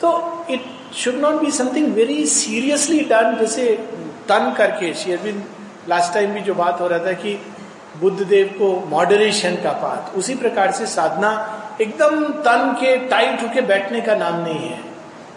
तो 0.00 0.44
it 0.50 0.64
should 0.94 1.14
not 1.14 1.34
be 1.34 1.50
something 1.50 1.94
very 1.94 2.26
seriously 2.26 3.00
done 3.00 3.36
जैसे 3.40 3.74
तन 4.28 4.54
करके 4.58 4.94
शेयरबिन 4.94 5.44
लास्ट 5.88 6.14
टाइम 6.14 6.30
भी 6.30 6.40
जो 6.40 6.54
बात 6.54 6.80
हो 6.80 6.88
रहा 6.88 6.98
था 6.98 7.12
कि 7.12 7.53
बुद्ध 8.00 8.26
देव 8.26 8.46
को 8.58 8.86
मॉडरेशन 8.86 9.54
का 9.54 9.72
पाठ। 9.72 10.14
उसी 10.16 10.34
प्रकार 10.34 10.72
से 10.72 10.86
साधना 10.86 11.30
एकदम 11.80 12.24
तन 12.42 12.72
के 12.80 12.96
टाइट 13.08 13.42
होके 13.42 13.60
बैठने 13.60 14.00
का 14.00 14.14
नाम 14.14 14.36
नहीं 14.36 14.68
है। 14.68 14.80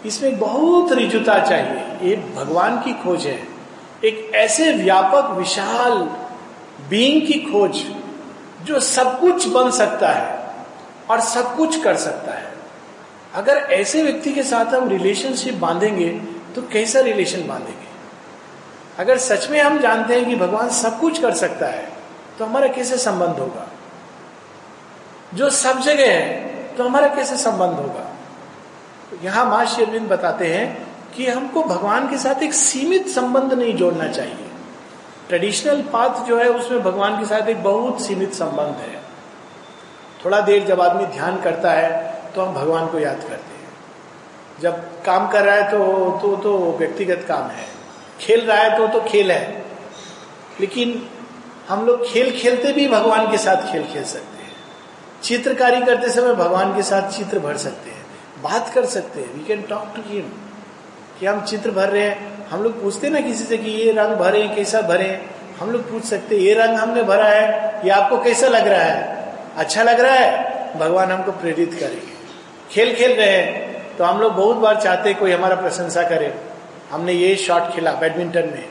इसमें 0.06 0.38
बहुत 0.38 0.92
रिजुता 0.92 1.38
चाहिए। 1.38 2.08
ये 2.08 2.16
भगवान 2.36 2.80
की 2.80 2.92
खोज 2.94 3.26
है। 3.26 3.38
एक 4.04 4.30
ऐसे 4.34 4.72
व्यापक, 4.72 5.30
विशाल 5.30 5.98
बीइंग 6.90 7.26
की 7.26 7.38
खोज 7.52 7.82
जो 8.64 8.80
सब 8.80 9.20
कुछ 9.20 9.48
बन 9.48 9.70
सकता 9.70 10.08
है 10.08 10.54
और 11.10 11.20
सब 11.20 11.56
कुछ 11.56 11.82
कर 11.82 11.96
सकता 11.96 12.34
है। 12.34 12.52
अगर 13.34 13.56
ऐसे 13.72 14.02
व्यक्ति 14.02 14.32
के 14.32 14.42
साथ 14.42 14.74
हम 14.74 14.88
रिलेशनशिप 14.88 15.54
बांधेंगे 15.54 16.08
तो 16.54 16.62
कैसा 16.62 17.00
रिलेशन 17.00 17.46
बांधेंगे? 17.48 17.86
अगर 18.98 19.18
सच 19.18 19.50
में 19.50 19.60
हम 19.60 19.78
जानते 19.78 20.14
हैं 20.14 20.26
कि 20.26 20.36
भगवान 20.36 20.68
सब 20.68 20.98
कुछ 21.00 21.20
कर 21.20 21.34
सकता 21.34 21.66
है 21.66 21.97
तो 22.38 22.44
हमारा 22.44 22.66
कैसे 22.68 22.96
संबंध 22.98 23.38
होगा? 23.38 23.66
जो 25.34 25.50
सब 25.50 25.80
जगह 25.80 26.12
है 26.12 26.76
तो 26.76 26.84
हमारा 26.84 27.08
कैसे 27.14 27.36
संबंध 27.36 27.78
होगा? 27.78 28.04
यहाँ 29.22 29.44
माँ 29.44 29.64
शेरविंद 29.66 30.08
बताते 30.08 30.46
हैं 30.46 30.66
कि 31.16 31.26
हमको 31.26 31.62
भगवान 31.62 32.08
के 32.10 32.18
साथ 32.18 32.42
एक 32.42 32.54
सीमित 32.54 33.08
संबंध 33.08 33.52
नहीं 33.52 33.74
जोड़ना 33.76 34.08
चाहिए। 34.08 34.46
ट्रेडिशनल 35.28 35.82
पाथ 35.82 36.24
जो 36.26 36.38
है, 36.38 36.48
उसमें 36.48 36.82
भगवान 36.82 37.18
के 37.20 37.26
साथ 37.26 37.48
एक 37.48 37.62
बहुत 37.62 38.02
सीमित 38.02 38.32
संबंध 38.34 38.76
है। 38.80 38.96
थोड़ा 40.24 40.40
देर 40.40 40.64
जब 40.66 40.80
आदमी 40.80 41.06
ध्यान 41.06 41.40
करता 41.40 41.72
है 41.72 41.90
तो 42.34 42.42
हम 42.42 42.54
भगवान 42.54 42.86
को 42.86 42.98
याद 42.98 43.20
करते 43.20 43.34
हैं। 43.34 43.66
जब 44.60 45.02
काम 45.02 45.28
कर 45.28 45.44
रहा 45.44 45.54
है 45.54 45.70
तो 45.70 46.10
तो 46.22 46.34
तो 46.36 46.56
व्यक्तिगत 46.78 47.24
काम 47.28 47.46
है। 47.48 47.66
खेल 48.20 48.46
रहा 48.46 48.58
है 48.58 48.76
तो 48.78 48.86
तो 48.88 49.04
खेल 49.08 49.30
है। 49.32 49.64
लेकिन 50.60 51.08
हम 51.68 51.86
लोग 51.86 52.06
खेल 52.06 52.30
खेलते 52.32 52.72
भी 52.72 52.86
भगवान 52.88 53.30
के 53.30 53.38
साथ 53.38 53.70
खेल 53.72 53.82
खेल 53.84 54.04
सकते 54.04 54.42
हैं। 54.42 54.52
चित्रकारी 55.22 55.80
करते 55.80 56.10
समय 56.10 56.34
भगवान 56.34 56.74
के 56.76 56.82
साथ 56.82 57.10
चित्र 57.10 57.38
भर 57.38 57.56
सकते 57.56 57.90
हैं। 57.90 58.04
बात 58.42 58.70
कर 58.74 58.84
सकते 58.86 59.20
हैं। 59.20 59.32
We 59.34 59.44
can 59.44 59.62
talk 59.62 59.92
to 59.96 60.02
him 60.06 60.30
कि 61.20 61.26
हम 61.26 61.40
चित्र 61.44 61.70
भर 61.70 61.88
रहे 61.88 62.02
हैं। 62.02 62.46
हम 62.48 62.62
लोग 62.62 62.80
पूछते 62.82 63.08
ना 63.10 63.20
किसी 63.20 63.44
से 63.44 63.56
कि 63.58 63.70
ये 63.72 63.92
रंग 63.92 64.16
भरे 64.16 64.46
कैसा 64.48 64.80
भरे 64.82 65.10
हम 65.60 65.70
लोग 65.70 65.90
पूछ 65.90 66.04
सकते 66.04 66.36
ये 66.36 66.54
रंग 66.54 66.76
हमने 66.76 67.02
भरा 67.02 67.24
है, 67.24 67.80
ये 67.84 67.90
आपको 67.90 68.22
कैसा 68.22 68.48
लग 68.48 68.66
रहा 68.68 68.82
है? 68.82 69.34
अच्छा 69.56 69.82
लग 69.82 70.00
रहा 70.00 70.14
है। 70.14 70.78
भगवान 70.78 71.12
हमको 71.12 71.32
प्रेरित 71.32 71.74
करेंगे 71.74 72.16
खेल 72.70 72.94
खेल 72.94 73.16
रहे 73.16 73.30
हैं 73.30 73.96
तो 73.96 74.04
हम 74.04 74.20
लोग 74.20 74.32
बहुत 74.34 74.56
बार 74.56 74.80
चाहते 74.80 75.14
कोई 75.14 75.32
हमारा 75.32 75.56
प्रशंसा 75.56 76.02
करे। 76.08 76.34
हमने 76.90 77.12
ये 77.12 77.34
शॉट 77.36 77.72
खेला 77.74 77.92
बैडमिंटन 77.92 78.48
में। 78.48 78.64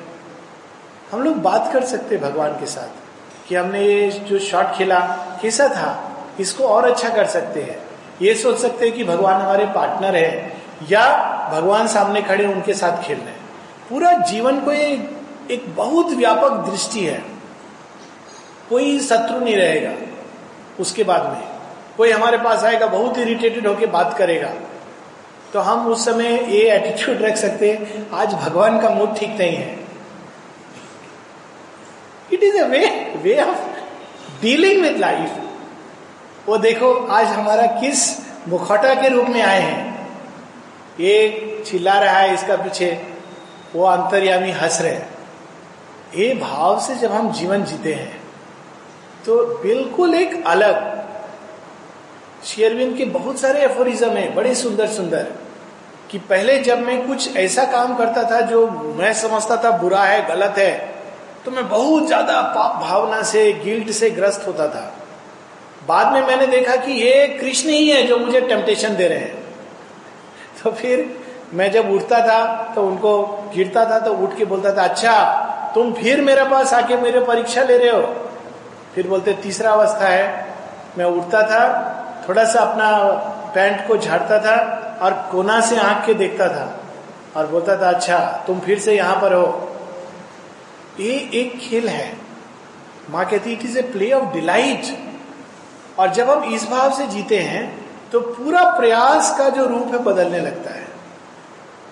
हम 1.12 1.24
लोग 1.24 1.36
बात 1.36 1.74
कर 1.74 1.84
सकते 1.84 2.18
भगवान 2.18 2.52
के 2.52 2.66
साथ 2.66 3.48
कि 3.50 3.56
हमने 3.56 3.82
ये 3.82 4.10
जो 4.12 4.40
शॉट 4.40 4.66
खेला 4.76 5.00
कैसा 5.42 5.68
था? 5.68 6.14
इसको 6.40 6.64
और 6.64 6.92
अच्छा 6.92 7.10
कर 7.10 7.26
सकते 7.26 7.62
हैं। 7.62 7.80
ये 8.22 8.36
सोच 8.36 8.58
सकते 8.58 8.86
हैं 8.86 8.96
कि 8.96 9.04
भगवान 9.04 9.42
हमारे 9.42 9.66
पार्टनर 9.66 10.16
है 10.16 10.58
या 10.90 11.06
भगवान 11.54 11.88
सामने 11.88 12.22
खड़े 12.22 12.46
उनके 12.46 12.74
साथ 12.74 13.04
खेल 13.04 13.18
रहे 13.18 13.28
हैं। 13.28 13.40
पूरा 13.90 14.14
जीवन 14.14 14.60
को 14.60 14.72
एक, 14.72 15.18
एक 15.52 15.76
बहुत 15.76 16.08
व्यापक 16.08 16.50
दृष्टि 16.50 17.00
है। 17.00 17.24
कोई 18.70 19.00
शत्रु 19.00 19.40
नहीं 19.40 19.56
रहेगा 19.56 19.94
उसके 20.80 21.04
बाद 21.04 21.24
में। 21.24 21.48
कोई 21.98 22.12
हमारे 22.12 22.38
पास 22.38 22.64
आएगा 22.64 22.88
बहुत 22.88 23.18
इरिटेटेड 23.18 23.68
होकर 23.68 23.88
बात 23.88 24.18
करेगा। 24.18 24.54
तो 25.54 25.60
हम 25.60 25.88
उस 25.88 26.06
समय 26.06 26.56
ये 26.56 26.72
एटीट्यूड 26.72 27.22
रख 27.22 27.38
सकते 27.38 27.72
हैं 27.72 28.12
आज 28.14 28.34
भगवान 28.34 28.82
का 28.82 28.90
मूड 28.90 29.18
ठीक 29.18 29.30
नहीं 29.30 29.56
है। 29.56 29.87
It 32.34 32.44
is 32.44 32.58
a 32.58 32.66
way 32.68 32.86
way 33.24 33.40
of 33.42 33.58
dealing 34.42 34.82
with 34.84 34.98
life 34.98 35.44
वो 36.48 36.58
देखो, 36.58 36.94
आज 36.94 37.28
हमारा 37.28 37.66
किस 37.66 38.00
मुखौटा 38.48 38.94
के 38.94 39.10
रूप 39.10 39.26
में 39.26 39.42
आए 39.42 39.60
हैं। 39.62 40.10
ये 41.00 41.64
चिल्ला 41.68 42.00
रहा 42.00 42.18
है 42.18 42.34
इसका 42.34 42.56
पीछे। 42.56 42.90
वो 43.76 43.86
अंतर्यामी 43.86 44.52
हंस 44.52 44.82
रहे 44.82 44.94
हैं। 44.94 45.10
ये 46.16 46.34
भाव 46.34 46.80
से 46.80 46.96
जब 46.96 47.12
हम 47.12 47.32
जीवन 47.32 47.64
जीते 47.64 47.94
हैं 47.94 48.22
तो 49.26 49.38
बिल्कुल 49.64 50.14
एक 50.16 50.46
अलग। 50.48 50.76
शेयरविंद 52.46 52.98
के 52.98 53.06
बहुत 53.06 53.40
सारे 53.40 53.60
एफोरिज्म 53.60 54.10
है, 54.10 54.34
बड़े 54.36 54.56
सुंदर 54.56 54.88
सुंदर। 54.88 55.32
कि 56.12 56.18
पहले 56.20 56.58
जब 56.60 56.80
मैं 56.80 57.08
कुछ 57.08 57.36
ऐसा 57.38 57.66
काम 57.66 57.96
करता 57.96 58.24
था 58.32 58.42
जो 58.42 58.68
मैं 58.98 59.14
समझता 59.14 59.58
था 59.64 59.78
बुरा 59.78 60.04
है, 60.04 60.28
गलत 60.28 60.58
है 60.58 60.97
तो 61.48 61.52
मैं 61.52 61.68
बहुत 61.70 62.08
ज़्यादा 62.08 62.42
पाप 62.56 62.74
भावना 62.82 63.22
से 63.24 63.42
गिल्ट 63.56 63.90
से 63.90 64.10
ग्रस्त 64.10 64.48
होता 64.48 64.68
था। 64.68 64.82
बाद 65.88 66.12
में 66.14 66.22
मैंने 66.22 66.48
देखा 66.48 66.76
कि 66.76 66.92
ये 66.94 67.28
कृष्ण 67.34 67.70
ही 67.70 67.90
है 67.90 68.02
जो 68.08 68.18
मुझे 68.18 68.42
टेम्पटेशन 68.42 68.96
दे 68.96 69.08
रहे 69.08 69.20
हैं। 69.20 69.38
तो 70.64 70.72
फिर 70.72 71.06
मैं 71.54 71.72
जब 71.72 71.92
उठता 71.92 72.20
था 72.28 72.74
तो 72.76 72.84
उनको 72.84 73.14
गिरता 73.54 73.86
था 73.86 74.00
तो 74.00 74.14
उठ 74.16 74.36
के 74.38 74.46
बोलता 74.46 74.74
था 74.78 74.84
अच्छा 74.84 75.14
तुम 75.76 75.94
फिर 75.94 76.22
मेरे 76.22 76.44
पास 76.46 76.74
आके 76.74 76.98
मेरे 76.98 77.20
परीक्षा 77.22 77.64
ले 77.64 77.78
रहे 77.78 77.92
हो? 77.92 78.02
फिर 78.96 79.08
बोलते, 79.08 79.34
तीसरा 79.36 79.72
अवस्था 79.72 80.08
है। 80.08 80.26
मैं 80.98 81.06
उठता 81.06 81.42
था, 81.44 81.64
थोड़ा 82.28 82.46
सा 82.46 82.60
अपना 82.62 82.92
पैंट 83.56 83.88
को 83.88 83.98
झाड़ता 83.98 84.40
था 84.40 84.58
और 85.02 85.14
कोना 85.32 85.60
से 85.62 85.80
आँख 85.80 86.06
के 86.06 86.14
देखता 86.16 86.50
था 86.50 86.68
और 87.36 87.48
बोलता 87.48 87.82
था 87.82 87.90
अच्छा 87.90 88.20
तुम 88.48 88.60
फिर 88.60 88.80
से 88.80 88.96
यहाँ 88.96 89.16
पर 89.22 89.34
हो। 89.34 89.48
ये 91.00 91.18
एक 91.34 91.58
खेल 91.60 91.88
है। 91.90 92.16
माँ 93.10 93.26
कहती 93.26 93.52
it 93.54 93.64
is 93.66 93.78
a 93.80 93.82
play 93.92 94.12
of 94.12 94.34
delight 94.34 94.98
और 96.00 96.14
जब 96.14 96.30
हम 96.30 96.54
इस 96.54 96.68
भाव 96.70 96.92
से 96.98 97.08
जीते 97.08 97.40
हैं 97.42 97.64
तो 98.12 98.20
पूरा 98.22 98.64
प्रयास 98.72 99.38
का 99.38 99.50
जो 99.50 99.66
रूप 99.66 99.94
है 99.94 100.00
बदलने 100.04 100.40
लगता 100.40 100.74
है। 100.74 100.86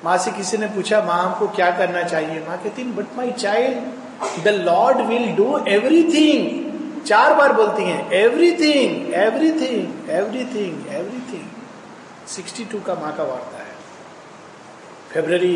माँ 0.04 0.18
से 0.18 0.32
किसी 0.32 0.58
ने 0.58 0.68
पूछा, 0.68 1.02
माँ 1.02 1.24
हमको 1.24 1.48
क्या 1.48 1.70
करना 1.78 2.04
चाहिए? 2.04 2.40
माँ 2.40 2.58
कहती 2.58 2.84
but 2.84 3.18
my 3.18 3.32
child 3.34 4.44
the 4.44 4.48
Lord 4.48 5.02
will 5.08 5.32
do 5.36 5.58
everything 5.68 7.04
चार 7.04 7.34
बार 7.34 7.54
बोलती 7.54 7.84
हैं 7.84 8.12
everything 8.14 9.14
everything 9.14 10.10
everything 10.10 10.88
everything 10.90 11.48
sixty 12.28 12.66
two 12.66 12.80
का 12.80 12.96
माँ 12.96 13.16
का 13.18 13.24
वार्ता 13.24 13.58
है। 13.58 13.74
फेबररी 15.14 15.56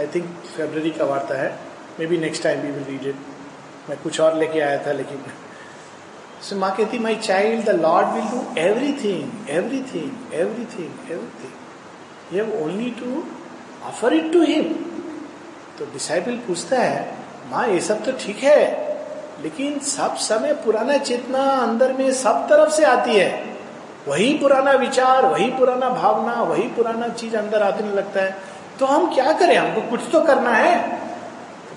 आई 0.00 0.06
थिंक 0.14 0.26
फेबररी 0.56 0.90
का 0.90 1.04
वार्ता 1.04 1.42
है। 1.42 1.56
Maybe 2.06 2.18
next 2.18 2.42
time 2.42 2.60
we 2.60 2.70
will 2.70 2.84
read 2.84 3.06
it 3.06 3.16
मैं 3.90 3.98
कुछ 4.02 4.20
और 4.20 4.36
लेके 4.36 4.60
आया 4.60 4.86
था, 4.86 4.92
लेकिन 4.92 5.18
सो 6.42 6.56
माँ 6.56 6.76
कहती 6.76 6.98
my 6.98 7.16
child 7.16 7.64
the 7.64 7.80
Lord 7.80 8.08
will 8.08 8.24
do 8.24 8.60
everything 8.92 9.50
every 9.50 9.76
everything 9.76 10.34
everything 10.34 10.34
everything 10.34 11.10
everything 11.10 12.36
you 12.36 12.44
have 12.44 12.64
only 12.64 12.90
to 12.90 13.24
offer 13.86 14.12
it 14.12 14.32
to 14.32 14.42
him 14.42 14.74
तो 15.78 15.84
डिसाइबल 15.84 16.32
पूछता 16.32 16.78
है, 16.78 17.14
माँ, 17.50 17.68
ये 17.68 17.80
सब 17.80 18.04
तो 18.04 18.12
ठीक 18.12 18.36
है, 18.36 18.84
लेकिन 19.42 19.78
सब 19.78 20.14
समय 20.16 20.54
पुराना 20.54 20.96
चेतना 20.96 21.38
अंदर 21.38 21.92
में 21.92 22.12
सब 22.12 22.46
तरफ़ 22.48 22.70
से 22.70 22.84
आती 22.84 23.16
है। 23.16 23.44
वही 24.08 24.38
पुराना 24.38 24.70
विचार, 24.70 25.26
वही 25.26 25.50
पुराना 25.50 25.88
भावना, 25.88 26.32
वही 26.32 26.62
पुराना 26.62 27.08
चीज़ 27.08 27.36
अंदर 27.36 27.62
आने 27.62 27.94
लगता 27.94 28.20
है। 28.20 28.36
तो 28.80 28.86
हम 28.86 29.14
क्या 29.14 29.32
करें? 29.32 29.56
हमको 29.56 29.90
कुछ 29.90 30.00
तो 30.12 30.20
करना 30.20 30.50
है। 30.50 30.93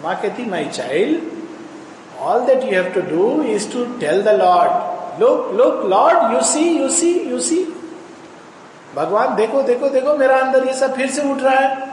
माँ 0.03 0.15
कहती 0.21 0.45
my 0.45 0.65
child 0.65 2.19
all 2.19 2.45
that 2.45 2.63
you 2.63 2.71
have 2.71 2.91
to 2.93 3.01
do 3.01 3.43
is 3.43 3.71
to 3.73 3.85
tell 3.99 4.21
the 4.23 4.27
Lord 4.27 5.21
look 5.21 5.51
look 5.53 5.85
Lord 5.85 6.33
you 6.33 6.41
see 6.41 6.69
you 6.77 6.89
see 6.89 7.11
you 7.29 7.39
see 7.39 7.65
भगवान, 8.95 9.35
देखो 9.35 9.61
देखो 9.61 9.89
देखो, 9.89 10.13
मेरा 10.17 10.37
अंदर 10.37 10.67
ये 10.67 10.73
सब 10.73 10.95
फिर 10.95 11.09
से 11.11 11.21
उठ 11.31 11.41
रहा 11.41 11.55
है. 11.55 11.87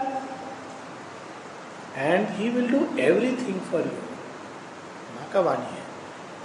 And 1.96 2.28
he 2.28 2.48
will 2.48 2.70
do 2.70 2.78
everything 3.00 3.60
for 3.60 3.80
you 3.80 3.86
माँ 5.16 5.28
का 5.32 5.40
वाणी 5.40 5.76
है। 5.76 5.82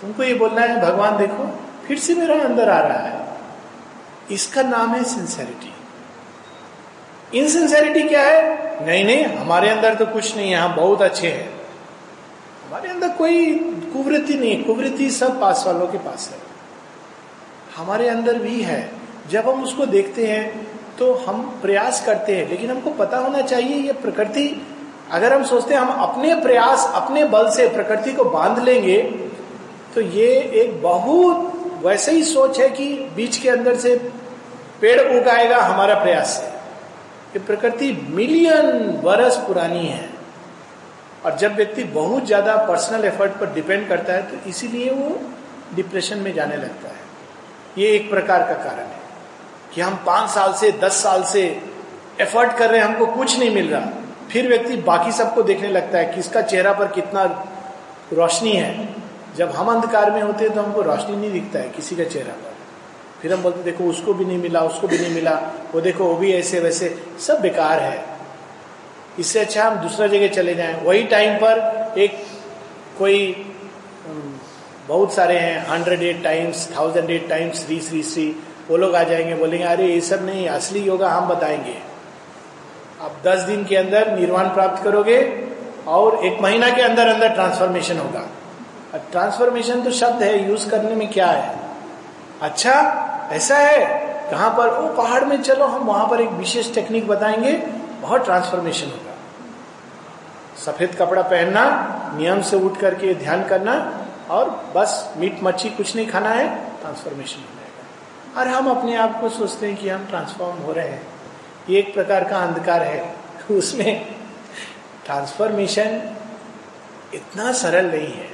तुमको 0.02 0.24
ये 0.24 0.34
बोलना 0.34 0.62
है, 0.62 0.82
भगवान, 0.82 1.18
देखो, 1.18 1.46
फिर 1.88 2.00
से 2.00 2.16
मेरा 2.16 2.36
अंदर 2.44 2.70
आ 2.70 2.80
रहा 2.80 2.98
है। 2.98 3.28
इसका 4.32 4.62
नाम 4.62 4.94
है 4.96 5.04
सिंसेरिटी 5.04 5.74
इनसिंसेरिटी 7.40 8.04
क्या 8.04 8.22
है? 8.22 8.69
नहीं 8.82 9.04
नहीं, 9.06 9.24
हमारे 9.26 9.70
अंदर 9.70 9.96
तो 9.96 10.06
कुछ 10.06 10.36
नहीं 10.38 10.52
है, 10.52 10.58
हम 10.58 10.76
बहुत 10.76 11.02
अच्छे 11.02 11.28
हैं। 11.28 11.50
हमारे 12.68 12.90
अंदर 12.90 13.10
कोई 13.10 13.54
कुवृत्ति 13.94 14.34
नहीं, 14.34 14.64
कुवृत्ति 14.64 15.10
सब 15.10 15.40
पास 15.42 15.64
वालों 15.68 15.88
के 15.88 15.98
पास 15.98 16.30
है। 16.32 16.38
हमारे 17.78 18.08
अंदर 18.10 18.40
भी 18.40 18.62
है। 18.62 18.90
जब 19.32 19.50
हम 19.50 19.64
उसको 19.64 19.86
देखते 19.86 20.28
हैं 20.28 20.68
तो 21.00 21.14
हम 21.16 21.42
प्रयास 21.62 22.06
करते 22.06 22.36
हैं, 22.36 22.50
लेकिन 22.50 22.72
हमको 22.72 22.90
पता 22.90 23.18
होना 23.18 23.42
चाहिए, 23.42 23.76
ये 23.76 23.94
प्रकृति, 23.94 24.66
अगर 25.12 25.34
हम 25.34 25.44
सोचते 25.44 25.74
हैं 25.74 25.82
हम 25.82 26.02
अपने 26.04 26.36
प्रयास, 26.36 26.92
अपने 26.96 27.24
बल 27.26 27.50
से 27.50 27.68
प्रकृति 27.68 28.14
को 28.14 28.24
बाँध 28.26 28.64
लेंगे 28.64 28.98
तो 29.96 30.02
ये 30.02 30.28
एक 30.62 30.82
बहुत 30.82 31.82
वैसे 31.84 32.12
ही 32.12 32.24
सोच 32.24 32.60
है 32.60 32.70
कि 32.70 32.88
बीच 33.16 33.38
के 33.38 33.50
अंदर 33.50 33.76
से 33.76 33.96
पेड़ 34.82 35.00
उगाएगा 35.02 35.58
हमारा 35.58 35.96
प्रयास 35.96 36.30
से 36.30 36.59
ये 37.34 37.40
प्रकृति 37.42 37.92
मिलियन 38.12 39.02
बरस 39.04 39.36
पुरानी 39.48 39.86
है। 39.88 40.10
और 41.26 41.38
जब 41.38 41.56
व्यक्ति 41.56 41.84
बहुत 41.94 42.26
ज़्यादा 42.26 42.56
पर्सनल 42.68 43.06
एफर्ट 43.06 43.32
पर 43.40 43.54
डिपेंड 43.54 43.88
करता 43.90 44.14
है 44.14 44.22
तो 44.22 44.50
इसीलिए 44.50 44.90
वो 44.92 45.20
डिप्रेशन 45.76 46.18
में 46.18 46.34
जाने 46.34 46.56
लगता 46.58 46.90
है। 46.90 47.08
ये 47.78 47.88
एक 47.96 48.10
प्रकार 48.10 48.44
का 48.44 48.54
कारण 48.56 48.86
है 48.86 49.00
कि 49.74 49.82
हम 49.82 49.96
पाँच 50.06 50.30
साल 50.30 50.54
से, 50.54 50.72
दस 50.74 51.04
साल 51.04 51.24
से 51.26 51.42
एफर्ट 52.22 52.58
कर 52.58 52.70
रहे 52.70 52.80
हैं, 52.80 52.88
हमको 52.88 53.06
कुछ 53.08 53.38
नहीं 53.40 53.54
मिल 53.56 53.70
रहा। 53.70 53.92
फिर 54.32 54.48
व्यक्ति 54.48 54.76
बाकी 54.84 55.12
सबको 55.14 55.44
देखने 55.44 55.68
लगता 55.70 55.98
है 55.98 56.14
किसका 56.14 56.42
चेहरा 56.44 56.74
पर 56.74 56.88
कितना 56.92 57.24
रोशनी 58.14 58.52
है। 58.52 58.88
जब 59.38 59.52
हम 59.52 59.68
अंधकार 59.70 60.12
में 60.12 60.22
होते 60.22 60.46
हैं 60.46 60.54
तो 60.56 60.62
हमको 60.62 60.82
रोशनी 60.84 61.16
नहीं 61.18 61.32
दिखता 61.32 61.60
है 61.60 61.70
किसी 61.72 61.96
का 61.96 62.04
चेहरा 62.06 62.34
पर। 62.34 62.58
फिर 63.22 63.34
हम 63.34 63.44
बोलते 63.44 63.64
देखो, 63.64 63.84
उसको 63.84 64.14
भी 64.14 64.26
नहीं 64.26 64.38
मिला, 64.38 64.62
उसको 64.62 64.88
भी 64.88 64.98
नहीं 64.98 65.14
मिला। 65.14 65.42
वो 65.76 65.82
देखो, 65.82 66.04
वो 66.04 66.16
भी 66.16 66.34
ऐसे 66.34 66.60
वैसे, 66.60 67.04
सब 67.28 67.42
बेकार 67.42 67.80
है। 67.80 68.06
इससे 69.20 69.40
अच्छा 69.40 69.64
हम 69.64 69.76
दूसरा 69.76 70.08
जगह 70.08 70.28
चले 70.28 70.56
जाएँ। 70.56 70.84
वही 70.84 71.04
टाइम 71.04 71.34
पर 71.34 71.86
एक 71.98 72.26
कोई 73.00 73.46
बहुत 74.88 75.14
सारे 75.14 75.38
हैं 75.38 75.68
hundred 75.68 76.04
eight 76.04 76.24
times 76.24 76.78
thousand 76.78 77.10
eight 77.10 77.30
times 77.30 77.66
Shri 77.66 77.82
Shri 77.82 78.04
Shri 78.04 78.36
वो 78.70 78.78
लोग 78.78 78.96
आ 78.96 79.04
जाएँगे, 79.04 79.36
बोलेंगे, 79.36 79.66
अरे, 79.66 79.88
ये 79.88 80.02
सब 80.02 80.26
नहीं, 80.26 80.48
असली 80.48 80.80
योगा 80.80 81.10
हम 81.10 81.28
बताएँगे। 81.28 81.78
आप 83.02 83.18
दस 83.26 83.40
दिन 83.40 83.66
के 83.66 83.76
अंदर 83.76 84.20
निर्वाण 84.20 84.46
प्राप्त 84.46 84.84
करोगे 84.84 85.48
और 85.88 86.26
एक 86.26 86.42
महीना 86.42 86.70
के 86.70 86.82
अंदर 86.82 87.08
अंदर 87.08 87.30
ट्रांसफॉर्मेशन 87.30 87.98
होगा। 87.98 88.30
ट्रांसफॉर्मेशन 89.12 89.82
तो 89.82 89.92
शब्द 89.92 90.24
है 90.24 90.50
यूज़ 90.50 90.70
करने 90.70 90.96
में 90.96 91.12
क्या 91.12 91.28
है? 91.28 91.60
अच्छा 92.42 93.06
ऐसा 93.30 93.58
है 93.58 94.10
कहाँ 94.32 94.50
पर 94.50 94.70
वो 94.70 95.04
पहाड़ 95.04 95.26
में 95.26 95.42
चलो, 95.42 95.66
हम 95.66 95.82
वहाँ 95.82 96.08
पर 96.08 96.22
एक 96.22 96.30
विशेष 96.30 96.74
टेक्निक 96.74 97.08
बताएँगे, 97.08 97.52
बहुत 98.02 98.26
ट्रांसफॉर्मेशन 98.26 98.88
होगा। 98.88 99.16
सफ़ेद 100.58 100.96
कपड़ा 100.96 101.22
पहनना, 101.22 101.86
नियम 102.18 102.42
से 102.42 102.56
उठ 102.56 102.78
करके 102.78 103.16
ध्यान 103.16 103.44
करना, 103.44 104.06
और 104.30 104.72
बस, 104.76 105.14
मीट 105.18 105.40
मच्छी 105.44 105.70
कुछ 105.70 105.96
नहीं 105.96 106.08
खाना 106.08 106.30
है 106.30 106.66
ट्रांसफॉर्मेशन 106.82 107.40
हो 107.40 107.46
जाएगा। 107.46 108.42
और 108.42 108.48
हम 108.48 108.78
अपने 108.78 108.96
आप 108.96 109.22
को 109.22 109.30
सोचते 109.30 109.68
हैं 109.68 109.78
कि 109.78 109.90
हम 109.90 110.06
ट्रांसफॉर्म 110.06 110.58
हो 110.58 110.72
रहे 110.72 110.88
हैं। 110.88 111.08
ये 111.70 111.80
एक 111.80 111.94
प्रकार 111.94 112.24
का 112.24 112.38
अंधकार 112.38 112.82
है। 112.84 113.16
उसमें 113.52 114.16
ट्रांसफॉर्मेशन 115.06 116.16
इतना 117.14 117.52
सरल 117.52 117.86
नहीं 117.86 118.14
है, 118.14 118.30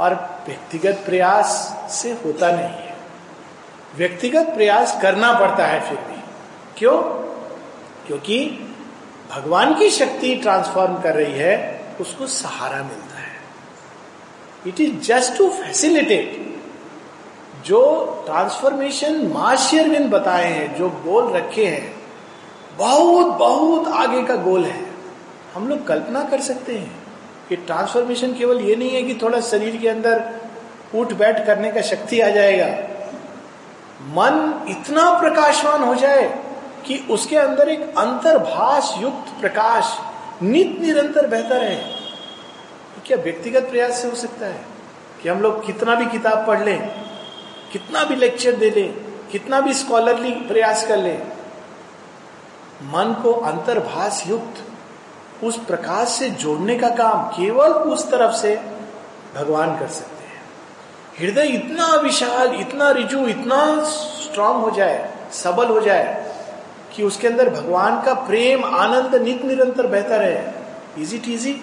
और 0.00 0.40
व्यक्तिगत 0.46 1.02
प्रयास 1.06 1.76
से 1.90 2.12
होता 2.12 2.50
नहीं 2.50 2.64
है। 2.64 2.85
व्यक्तिगत 3.96 4.42
प्रयास 4.42 4.98
करना 5.02 5.32
पड़ता 5.32 5.66
है 5.66 5.80
फिर 5.80 5.98
भी। 5.98 6.20
क्यों? 6.78 7.02
क्योंकि 8.06 8.60
भगवान 9.30 9.74
की 9.74 9.90
शक्ति 9.90 10.34
ट्रांसफॉर्म 10.34 11.00
कर 11.00 11.14
रही 11.14 11.32
है, 11.32 11.80
उसको 12.00 12.26
सहारा 12.26 12.76
मिलता 12.76 13.18
है। 13.18 13.36
It 14.66 14.80
is 14.80 14.94
just 14.94 15.38
to 15.38 15.48
facilitate 15.48 16.46
जो 17.64 18.04
ट्रांसफॉर्मेशन 18.26 19.26
माशियरविंद 19.26 20.10
बताए 20.10 20.44
हैं, 20.44 20.76
जो 20.76 20.88
गोल 20.88 21.32
रखे 21.32 21.66
हैं, 21.66 21.96
बहुत 22.76 23.26
बहुत 23.26 23.88
आगे 23.88 24.22
का 24.22 24.36
गोल 24.36 24.64
है। 24.64 24.86
हम 25.54 25.68
लोग 25.68 25.86
कल्पना 25.86 26.24
कर 26.24 26.40
सकते 26.40 26.78
हैं 26.78 26.96
कि 27.48 27.56
ट्रांसफॉर्मेशन 27.56 28.34
केवल 28.34 28.60
ये 28.60 28.76
नहीं 28.76 28.90
है 28.90 29.02
कि 29.02 29.14
थोड़ा 29.22 29.40
शरीर 29.40 29.76
के 29.76 29.88
अंदर 29.88 30.30
उठ 30.94 31.12
बैठ 31.12 31.46
करने 31.46 31.72
का 31.72 31.80
शक्ति 31.80 32.20
आ 32.20 32.28
जाएगा। 32.28 32.95
मन 34.06 34.66
इतना 34.68 35.18
प्रकाशवान 35.20 35.82
हो 35.82 35.94
जाए 35.94 36.42
कि 36.86 37.06
उसके 37.10 37.36
अंदर 37.36 37.68
एक 37.68 37.80
अंतर्भाष 37.98 39.02
युक्त 39.02 39.40
प्रकाश 39.40 39.98
नित 40.42 40.78
निरंतर 40.80 41.26
बेहतर 41.26 41.62
है 41.64 41.96
क्या 43.06 43.16
व्यक्तिगत 43.16 43.62
प्रयास 43.62 44.02
से 44.02 44.08
हो 44.08 44.14
सकता 44.14 44.46
है 44.46 44.64
कि 45.22 45.28
हम 45.28 45.40
लोग 45.40 45.66
कितना 45.66 45.94
भी 45.94 46.06
किताब 46.06 46.46
पढ़ 46.46 46.62
लें, 46.64 46.88
कितना 47.72 48.04
भी 48.04 48.16
लेक्चर 48.16 48.52
दे 48.52 48.70
लें, 48.70 48.94
कितना 49.30 49.60
भी 49.60 49.74
स्कॉलरली 49.74 50.30
प्रयास 50.30 50.86
कर 50.86 50.96
लें, 50.96 51.22
मन 52.82 53.20
को 53.22 53.32
अंतर्भाष 53.32 54.26
युक्त 54.26 54.64
उस 55.44 55.64
प्रकाश 55.64 56.08
से 56.08 56.30
जोड़ने 56.30 56.78
का 56.78 56.88
काम 56.88 57.28
केवल 57.28 57.72
उस 57.72 58.10
तरफ़ 58.10 58.32
से 58.32 58.56
भगवान 59.34 59.78
कर 59.78 59.86
सकते 59.86 60.15
हृदय 61.20 61.46
इतना 61.46 61.94
विशाल, 61.94 62.60
इतना 62.60 62.90
रिजु, 62.90 63.26
इतना 63.26 63.84
स्ट्रांग 63.84 64.56
हो 64.56 64.70
जाए, 64.70 65.14
सबल 65.32 65.66
हो 65.66 65.80
जाए, 65.80 66.32
कि 66.96 67.02
उसके 67.02 67.28
अंदर 67.28 67.50
भगवान 67.50 68.02
का 68.02 68.14
प्रेम, 68.14 68.64
आनंद 68.64 69.14
नित 69.14 69.44
निरंतर 69.44 69.86
बेहतर 69.86 70.22
है 70.22 70.54
इज़ 70.98 71.14
इट 71.14 71.28
इजी 71.28 71.54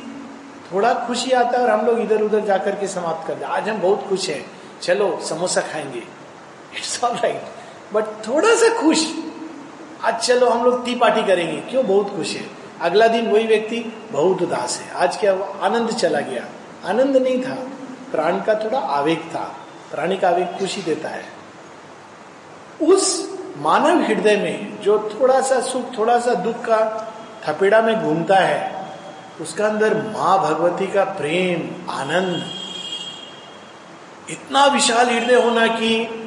थोड़ा 0.73 0.93
खुशी 0.93 1.31
आता 1.31 1.57
है 1.57 1.63
और 1.63 1.69
हम 1.69 1.85
लोग 1.85 1.99
इधर 1.99 2.21
उधर 2.21 2.39
जाकर 2.39 2.75
के 2.75 2.87
समाप्त 2.87 3.27
कर 3.27 3.33
दे। 3.33 3.45
आज 3.45 3.69
हम 3.69 3.81
बहुत 3.81 4.07
खुश 4.09 4.29
हैं। 4.29 4.51
चलो, 4.81 5.19
समोसा 5.29 5.61
खाएँगे। 5.61 6.03
इट्स 6.77 7.03
ऑल 7.03 7.15
राइट 7.15 7.41
बट 7.93 8.03
थोड़ा 8.03 8.55
सा 8.55 8.81
खुश। 8.81 9.07
आज 10.03 10.15
चलो, 10.15 10.49
हम 10.49 10.65
लोग 10.65 10.85
टी 10.85 10.95
पार्टी 10.95 11.23
करेंगे। 11.23 11.61
क्यों? 11.61 11.85
बहुत 11.85 12.15
खुश 12.15 12.35
है। 12.35 12.47
अगला 12.81 13.07
दिन 13.07 13.31
वही 13.31 13.47
व्यक्ति 13.47 14.07
बहुत 14.11 14.41
उदास 14.41 14.79
है। 14.79 15.01
आज 15.01 15.17
क्या 15.17 15.33
आनंद 15.61 15.89
चला 15.89 16.19
गया। 16.19 16.45
आनंद 16.85 17.17
नहीं 17.17 17.43
था। 17.43 17.67
प्राण 18.13 18.39
का 18.41 18.53
थोड़ा 18.55 18.79
आवेग 18.79 19.19
था, 19.29 19.43
प्राणी 19.91 20.17
का 20.17 20.29
आवेग 20.29 20.57
खुशी 20.59 20.81
देता 20.81 21.09
है। 21.09 21.23
उस 22.83 23.05
मानव 23.57 24.03
हृदय 24.03 24.37
में 24.37 24.81
जो 24.81 24.97
थोड़ा 25.11 25.39
सा 25.41 25.59
सुख, 25.61 25.97
थोड़ा 25.97 26.19
सा 26.19 26.33
दुख 26.35 26.55
का 26.65 26.79
थपेड़ा 27.43 27.81
में 27.81 27.95
घूमता 27.95 28.35
है, 28.37 28.87
उसका 29.41 29.65
अंदर 29.67 29.95
माँ 30.07 30.37
भगवती 30.39 30.87
का 30.87 31.03
प्रेम, 31.13 31.91
आनंद, 31.91 32.43
इतना 34.29 34.65
विशाल 34.65 35.09
हृदय 35.09 35.35
होना 35.35 35.67
कि 35.69 36.19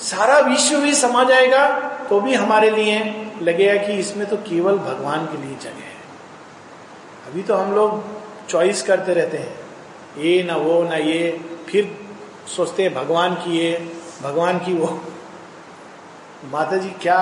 सारा 0.00 0.38
विश्व 0.38 0.76
भी 0.78 0.94
समा 0.94 1.24
जाएगा 1.24 1.68
तो 2.08 2.20
भी 2.20 2.34
हमारे 2.34 2.70
लिए 2.70 2.98
लगेगा 3.42 3.74
कि 3.86 3.92
इसमें 3.92 4.26
तो 4.26 4.36
केवल 4.38 4.78
भगवान 4.78 5.26
के 5.26 5.36
लिए 5.36 5.56
जगह 5.56 5.84
है। 5.84 5.92
अभी 7.28 7.42
तो 7.42 7.54
हम 7.54 7.74
लोग 7.74 8.02
चॉइस 8.48 8.82
करते 8.82 9.14
रहते 9.14 9.38
हैं। 9.38 9.63
ये 10.18 10.42
ना 10.42 10.56
वो 10.56 10.82
ना 10.84 10.96
ये। 10.96 11.20
फिर 11.68 11.90
सोचते 12.48 12.88
भगवान 12.90 13.34
की 13.34 13.58
ये, 13.58 13.72
भगवान 14.22 14.58
की 14.58 14.72
वो। 14.74 14.88
माता 16.52 16.76
जी 16.76 16.90
क्या 17.02 17.20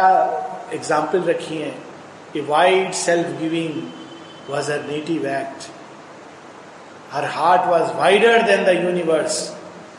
एग्ज़ाम्पल 0.74 1.22
रखी 1.24 1.56
है? 1.56 1.74
A 2.36 2.40
wide 2.48 2.92
self 2.96 3.38
giving 3.40 3.82
was 4.50 4.70
her 4.72 4.84
native 4.86 5.26
act 5.28 5.70
her 7.12 7.24
heart 7.30 7.66
was 7.66 7.92
wider 7.96 8.42
than 8.42 8.64
the 8.64 8.78
universe 8.84 9.38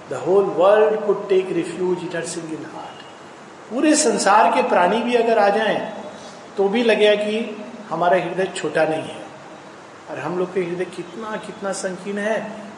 the 0.10 0.22
whole 0.26 0.46
world 0.58 1.00
could 1.06 1.28
take 1.30 1.52
refuge 1.54 2.04
it 2.04 2.16
her 2.16 2.26
single 2.28 2.66
heart 2.74 3.02
पूरे 3.70 3.96
संसार 3.96 4.52
के 4.56 4.62
प्राणी 4.70 5.02
भी 5.04 5.16
अगर 5.16 5.38
आ 5.40 5.50
जाएँ 5.50 5.80
तो 6.58 6.68
भी 6.70 6.84
लगेगा 6.84 7.16
कि 7.24 7.40
हमारा 7.90 8.18
हृदय 8.18 8.52
छोटा 8.56 8.84
नहीं 8.86 9.04
है। 9.04 9.22
और 10.10 10.20
हम 10.20 10.38
लोग 10.40 10.54
के 10.54 10.62
हृदय 10.62 10.86
कितना 10.96 11.36
कितना 11.46 11.72
संकीर्ण 11.74 12.20
है। 12.20 12.36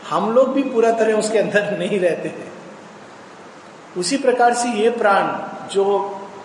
हम 0.10 0.32
लोग 0.32 0.54
भी 0.54 0.64
पूरा 0.64 0.92
तरह 0.92 1.14
उसके 1.14 1.40
अंदर 1.40 1.78
नहीं 1.80 2.00
रहते 2.00 2.30
हैं। 2.30 2.52
उसी 3.98 4.18
प्रकार 4.18 4.54
से 4.54 4.70
ये 4.70 4.90
प्राण 4.90 5.28
जो 5.68 5.86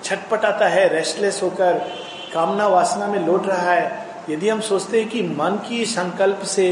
छटपटाता 0.04 0.68
है 0.68 0.88
रेस्टलेस 0.88 1.40
होकर 1.42 1.78
कामना 2.34 2.66
वासना 2.66 3.06
में 3.06 3.18
लौट 3.26 3.46
रहा 3.46 3.72
है, 3.72 4.06
यदि 4.30 4.48
हम 4.48 4.60
सोचते 4.60 5.00
हैं 5.00 5.08
कि 5.08 5.22
मन 5.22 5.58
की 5.68 5.84
संकल्प 5.86 6.42
से 6.46 6.68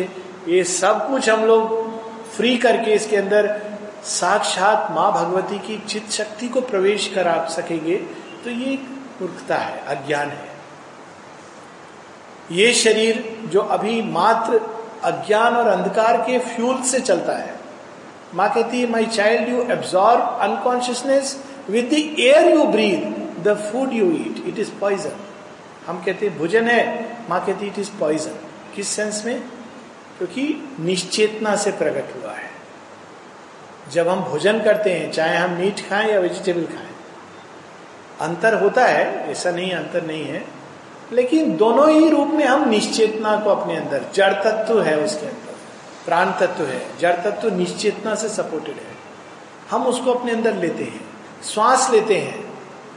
ये 0.48 0.62
सब 0.64 1.10
कुछ 1.10 1.28
हम 1.28 1.44
लोग 1.44 1.76
फ्री 2.28 2.56
करके 2.56 2.94
इसके 2.94 3.16
अंदर 3.16 3.48
साक्षात 4.04 4.90
माँ 4.90 5.10
भगवती 5.12 5.58
की 5.58 5.78
चित 5.88 6.10
शक्ति 6.10 6.48
को 6.48 6.60
प्रवेश 6.60 7.08
करा 7.14 7.44
सकेंगे 7.48 7.96
तो 8.44 8.50
ये 8.50 8.76
मूर्खता 9.20 9.56
है, 9.56 9.78
अज्ञान 9.86 10.28
है। 10.28 10.48
ये 12.52 12.72
शरीर 12.74 13.24
जो 13.44 13.60
अभी 13.60 14.02
मात्र 14.02 14.60
अज्ञान 15.04 15.56
और 15.56 15.66
अंधकार 15.66 16.16
के 16.16 16.38
फ्यूल 16.38 16.82
से 16.82 17.00
चलता 17.00 17.36
है। 17.36 17.54
माँ 18.34 18.52
कहती 18.54 18.80
है 18.80 18.90
my 18.90 19.06
child 19.06 19.48
you 19.48 19.62
absorb 19.62 20.20
unconsciousness 20.20 21.44
with 21.70 21.88
the 21.90 21.92
air 22.20 22.48
you 22.54 22.64
breathe 22.64 23.44
the 23.44 23.56
food 23.56 23.92
you 23.92 24.10
eat 24.12 24.42
it 24.46 24.58
is 24.58 24.70
poison 24.80 25.16
हम 25.86 26.02
कहते 26.04 26.26
हैं 26.26 26.38
भोजन 26.38 26.68
है। 26.68 27.06
माँ 27.30 27.44
कहती 27.46 27.66
इट 27.66 27.78
इज़ 27.78 27.90
पॉइजन 28.00 28.34
किस 28.74 28.88
सेंस 28.88 29.22
में? 29.26 29.40
क्योंकि 30.18 30.68
निश्चेतना 30.80 31.56
से 31.56 31.70
प्रकट 31.70 32.14
हुआ 32.16 32.32
है। 32.32 32.50
जब 33.92 34.08
हम 34.08 34.20
भोजन 34.20 34.60
करते 34.60 34.92
हैं, 34.92 35.10
चाहे 35.12 35.36
हम 35.36 35.50
मीट 35.50 35.88
खाएँ 35.88 36.12
या 36.12 36.20
वेजिटेबल 36.20 36.64
खाएँ, 36.64 36.88
अंतर 38.20 38.54
होता 38.54 38.84
है, 38.84 39.30
ऐसा 39.30 39.50
नहीं, 39.50 39.72
अंतर 39.72 40.06
नहीं 40.06 40.24
है। 40.24 40.57
लेकिन 41.12 41.56
दोनों 41.56 41.90
ही 41.90 42.08
रूप 42.10 42.28
में 42.28 42.44
हम 42.44 42.68
निश्चेतना 42.68 43.36
को 43.36 43.50
अपने 43.50 43.76
अंदर, 43.76 44.04
जड़ 44.14 44.32
तत्व 44.32 44.82
है 44.82 45.04
उसके 45.04 45.26
अंदर, 45.26 45.54
प्राण 46.04 46.30
तत्व 46.30 46.64
है, 46.64 46.98
जड़ 47.00 47.16
तत्व 47.16 47.54
निश्चेतना 47.54 48.14
से 48.14 48.28
सपोर्टेड 48.28 48.74
है। 48.74 48.96
हम 49.70 49.86
उसको 49.86 50.12
अपने 50.12 50.32
अंदर 50.32 50.54
लेते 50.54 50.84
हैं, 50.84 51.00
श्वास 51.44 51.90
लेते 51.90 52.14
हैं, 52.14 52.44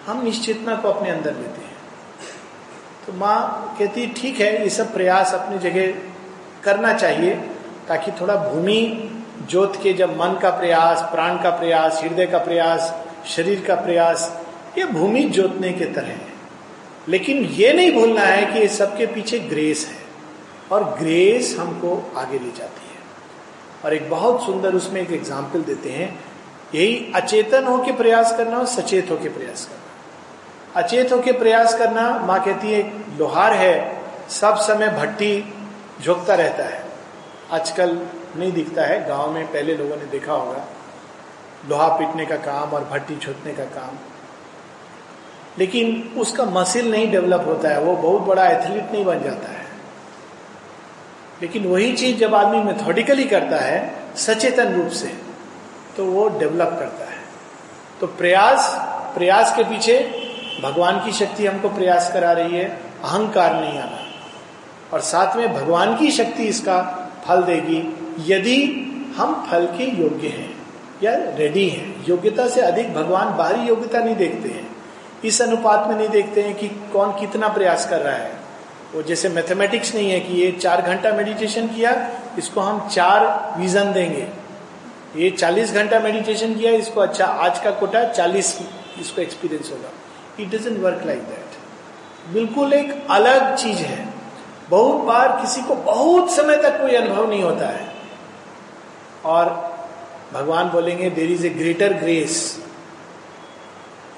हम 0.06 0.24
निश्चेतना 0.24 0.76
को 0.76 0.90
अपने 0.90 1.10
अंदर 1.10 1.34
लेते 1.34 1.62
हैं। 1.62 1.78
तो 3.08 3.14
माँ 3.14 3.76
कहती, 3.80 4.08
ठीक 4.08 4.40
है, 4.40 4.64
ये 4.64 4.70
सब 4.70 4.94
प्रयास 4.94 5.34
अपनी 5.34 5.60
जगह 5.60 5.94
करना 6.64 6.94
चाहिए, 6.94 7.36
ताकि 7.88 8.12
थोड़ा 8.12 8.36
भूमि 8.36 9.10
जोत 9.50 9.80
के 9.84 9.94
जब 9.94 10.12
मन 10.12 10.40
का 10.42 10.50
प्रयास, 10.50 11.02
प्राण 11.02 11.44
का 11.44 11.50
प्रयास, 11.50 12.02
हृदय 12.04 12.26
का 12.26 12.38
प्रयास, 12.38 12.94
शरीर 13.26 13.66
का 13.66 13.76
प्रयास, 13.76 14.42
ये 14.78 14.86
भूमि 14.86 15.24
जोतने 15.24 15.74
के 15.74 15.86
तरह 15.86 16.08
है। 16.08 16.31
लेकिन 17.10 17.38
ये 17.38 17.74
नहीं 17.74 17.92
भूलना 17.92 18.22
है 18.22 18.46
कि 18.54 18.68
सबके 18.68 19.06
पीछे 19.06 19.40
ग्रेस 19.40 19.86
है। 19.86 20.02
और 20.72 20.84
ग्रेस 20.84 21.56
हमको 21.60 22.14
आगे 22.18 22.40
ले 22.40 22.52
जाती 22.52 22.86
है। 22.86 23.00
और 23.86 23.94
एक 23.94 24.10
बहुत 24.10 24.46
सुंदर 24.46 24.76
उसमें 24.76 25.02
एक 25.02 25.12
एग्ज़ाम्पल 25.12 25.62
देते 25.62 25.90
हैं। 25.90 26.20
यही 26.76 27.12
अचेतन 27.16 27.64
हो 27.64 27.78
के 27.78 27.92
प्रयास 27.92 28.38
करना 28.38 28.58
और 28.58 28.66
सचेत 28.66 29.12
हो 29.12 29.18
के 29.18 29.30
प्रयास 29.30 29.66
करना। 29.66 30.82
अचेत 30.82 31.12
हो 31.12 31.20
के 31.20 31.32
प्रयास 31.32 31.78
करना, 31.78 32.20
माँ 32.20 32.44
कहती 32.44 32.72
है, 32.72 32.94
लोहार 33.18 33.54
है, 33.54 34.02
सब 34.30 34.56
समय 34.56 34.90
भट्टी 34.90 35.54
झोंकता 36.02 36.36
रहता 36.36 36.64
है। 36.64 36.84
आजकल 37.52 38.08
नहीं 38.36 38.52
दिखता 38.52 38.82
है, 38.82 39.08
गाँव 39.08 39.32
में 39.32 39.48
पहले 39.48 39.76
लोगों 39.76 39.98
ने 39.98 40.06
देखा 40.06 40.34
होगा। 40.34 40.66
लोहा 41.70 41.88
पीटने 41.88 42.26
का 42.26 42.36
काम 42.36 42.70
और 42.70 42.84
भट्टी 42.84 43.16
छोड़ने 43.16 43.54
का 43.54 43.64
काम। 43.64 43.98
लेकिन 45.60 46.14
उसका 46.18 46.46
मसिल 46.46 46.92
नहीं 46.92 47.12
डेवलप 47.12 47.44
होता 47.48 47.70
है, 47.70 47.82
वो 47.82 47.96
बहुत 47.96 48.22
बड़ा 48.22 48.48
एथलीट 48.48 48.92
नहीं 48.92 49.06
बन 49.06 49.24
जाता 49.24 49.50
है। 49.50 49.62
लेकिन 51.42 51.66
वही 51.66 51.94
चीज़ 51.94 52.18
जब 52.18 52.36
आदमी 52.36 52.64
मेथोडिकली 52.64 53.24
करता 53.24 53.58
है, 53.58 53.94
सचेतन 54.16 54.74
रूप 54.74 54.88
से 54.88 55.18
तो 55.98 56.06
वो 56.06 56.30
डेवलप 56.30 56.76
करता 56.80 57.12
है। 57.12 57.22
तो 58.02 58.08
प्रयास 58.08 58.76
प्रयास 59.18 59.56
के 59.56 59.64
पीछे 59.64 60.22
भगवान 60.64 61.06
की 61.06 61.12
शक्ति 61.12 61.48
हमको 61.48 61.70
प्रयास 61.70 62.14
करा 62.14 62.32
रही 62.32 62.56
है, 62.56 62.66
अहंकार 63.04 63.54
नहीं 63.54 63.80
आना। 63.80 63.98
और 64.94 65.00
साथ 65.00 65.36
में 65.36 65.54
भगवान 65.54 65.98
की 65.98 66.12
शक्ति 66.12 66.44
इसका 66.44 67.08
फल 67.28 67.42
देगी, 67.42 67.98
यदि 68.34 68.64
हम 69.18 69.48
फल 69.52 69.66
के 69.66 69.84
योग्य 69.84 70.28
हैं, 70.28 70.68
या 71.04 71.16
रेडी 71.16 71.70
हैं। 71.70 72.06
योग्यता 72.10 72.48
से 72.48 72.62
अधिक 72.62 72.94
भगवान 72.94 73.38
बाहरी 73.38 73.62
योग्यता 73.62 74.00
नहीं 74.00 74.16
देखते 74.16 74.50
हैं। 74.50 74.71
इस 75.26 75.42
अनुपात 75.42 75.88
में 75.88 75.96
नहीं 75.96 76.10
देखते 76.10 76.42
हैं 76.42 76.54
कि 76.56 76.68
कौन 76.94 77.12
कितना 77.20 77.48
प्रयास 77.48 77.88
कर 77.90 78.00
रहा 78.00 78.16
है। 78.16 78.40
वो 78.94 79.02
जैसे 79.04 79.30
मैथमेटिक्स 79.30 79.94
नहीं 79.96 80.12
है 80.12 80.20
कि 80.20 80.34
ये 80.34 80.52
चार 80.52 80.82
घंटा 80.82 81.12
मेडिटेशन 81.14 81.68
किया, 81.68 81.92
इसको 82.38 82.62
हम 82.62 82.88
चार 82.90 83.60
विजन 83.60 83.92
देंगे। 83.94 84.28
ये 85.16 85.30
चालीस 85.30 85.74
घंटा 85.74 86.00
मेडिटेशन 86.00 86.54
किया, 86.56 86.72
इसको 86.74 87.02
अच्छा 87.02 87.26
आज 87.26 87.60
का 87.60 87.72
कोटा 87.72 88.04
चालीस 88.04 88.58
इसको 89.00 89.22
एक्सपीरियंस 89.22 89.72
होगा। 89.72 89.90
It 90.40 90.50
doesn't 90.50 90.80
work 90.80 91.06
like 91.06 91.22
that 91.22 92.34
बिल्कुल 92.34 92.74
एक 92.74 92.92
अलग 93.12 93.56
चीज़ 93.56 93.78
है। 93.78 94.08
बहुत 94.70 95.02
बार 95.06 95.40
किसी 95.42 95.62
को 95.62 95.76
बहुत 95.76 96.32
समय 96.32 96.62
तक 96.64 96.82
कोई 96.82 96.96
अनुभव 96.96 97.30
नहीं 97.30 97.44
होता 97.44 97.68
है। 97.68 97.90
और 99.26 99.50
भगवान 100.34 100.70
बोलेंगे 100.70 101.10
there 101.10 101.32
is 101.32 101.46
a 101.46 101.50
greater 101.52 101.94
grace 101.94 102.38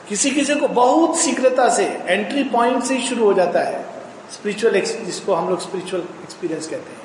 किसी 0.10 0.32
किसी 0.32 0.56
को 0.56 0.68
बहुत 0.68 1.18
शीघ्रता 1.18 1.70
से 1.70 1.86
एंट्री 1.86 2.44
पॉइंट 2.44 2.84
से 2.84 2.98
ही 2.98 3.08
शुरू 3.08 3.26
हो 3.26 3.34
जाता 3.34 3.60
है। 3.60 3.86
स्पिरिचुअल 4.34 4.82
जिसको 4.82 5.34
हम 5.34 5.50
लोग 5.50 5.62
स्पिरिचुअल 5.62 6.04
एक्सपीरियंस 6.24 6.68
कहते 6.68 6.92
हैं। 6.92 7.04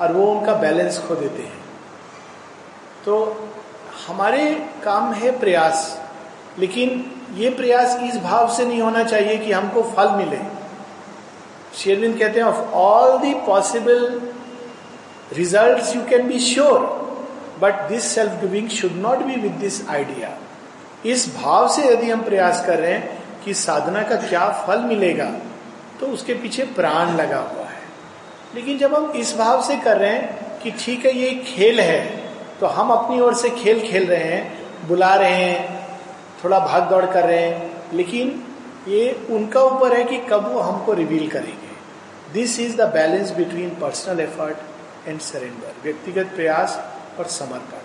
और 0.00 0.12
वो 0.12 0.34
उनका 0.34 0.54
बैलेंस 0.54 0.98
खो 0.98 1.14
देते 1.14 1.42
हैं। 1.42 1.64
तो 3.04 3.44
हमारे 4.08 4.66
काम 4.84 5.12
है 5.12 5.38
प्रयास। 5.40 6.02
लेकिन 6.58 7.12
ये 7.34 7.50
प्रयास 7.50 7.98
इस 8.02 8.16
भाव 8.16 8.54
से 8.54 8.66
नहीं 8.66 8.80
होना 8.80 9.04
चाहिए 9.04 9.38
कि 9.38 9.52
हमको 9.52 9.82
फल 9.82 10.10
मिले। 10.10 10.38
शेरविंद 11.78 12.18
कहते 12.18 12.40
हैं 12.40 12.46
of 12.46 12.70
all 12.72 13.18
the 13.18 13.34
possible 13.34 14.22
result 15.32 15.96
you 15.96 16.02
can 16.04 16.28
be 16.28 16.38
sure 16.38 16.78
but 17.60 17.74
this 17.74 18.14
self 18.14 18.32
giving 18.32 18.68
should 18.68 18.92
not 18.92 19.18
be 19.18 19.34
with 19.34 19.52
this 19.52 19.88
idea 19.88 20.38
इस 21.04 21.26
भाव 21.36 21.68
से 21.68 21.82
यदि 21.84 22.10
हम 22.10 22.22
प्रयास 22.22 22.64
कर 22.66 22.78
रहे 22.78 22.92
हैं 22.92 23.42
कि 23.44 23.54
साधना 23.54 24.02
का 24.02 24.16
क्या 24.18 24.48
फल 24.66 24.80
मिलेगा 24.82 25.30
तो 26.00 26.06
उसके 26.06 26.34
पीछे 26.34 26.64
प्राण 26.76 27.14
लगा 27.16 27.38
हुआ 27.38 27.64
है। 27.64 27.82
लेकिन 28.54 28.78
जब 28.78 28.94
हम 28.94 29.10
इस 29.12 29.34
भाव 29.36 29.62
से 29.62 29.76
कर 29.76 29.98
रहे 29.98 30.10
हैं 30.10 30.60
कि 30.62 30.70
ठीक 30.70 31.04
है, 31.06 31.12
ये 31.12 31.30
खेल 31.46 31.80
है 31.80 32.00
तो 32.60 32.66
हम 32.68 32.90
अपनी 32.90 33.20
ओर 33.20 33.34
से 33.34 33.50
खेल 33.52 33.80
खेल 33.88 34.06
रहे 34.06 34.24
हैं, 34.24 34.88
बुला 34.88 35.14
रहे 35.14 35.34
हैं, 35.34 35.88
थोड़ा 36.44 36.58
भाग 36.58 36.82
दौड़ 36.90 37.04
कर 37.04 37.26
रहे 37.26 37.40
हैं, 37.40 37.70
लेकिन 37.92 38.42
ये 38.88 39.26
उनका 39.30 39.60
ऊपर 39.62 39.96
है 39.96 40.04
कि 40.04 40.16
कब 40.30 40.52
वो 40.52 40.60
हमको 40.60 40.92
रिवील 40.92 41.28
करेंगे। 41.30 41.72
This 42.32 42.58
is 42.60 42.76
the 42.76 42.88
balance 42.92 43.30
between 43.30 43.70
personal 43.80 44.20
effort 44.20 45.08
and 45.08 45.20
surrender 45.20 45.74
व्यक्तिगत 45.82 46.34
प्रयास 46.36 46.78
और 47.18 47.26
समर्पण। 47.30 47.82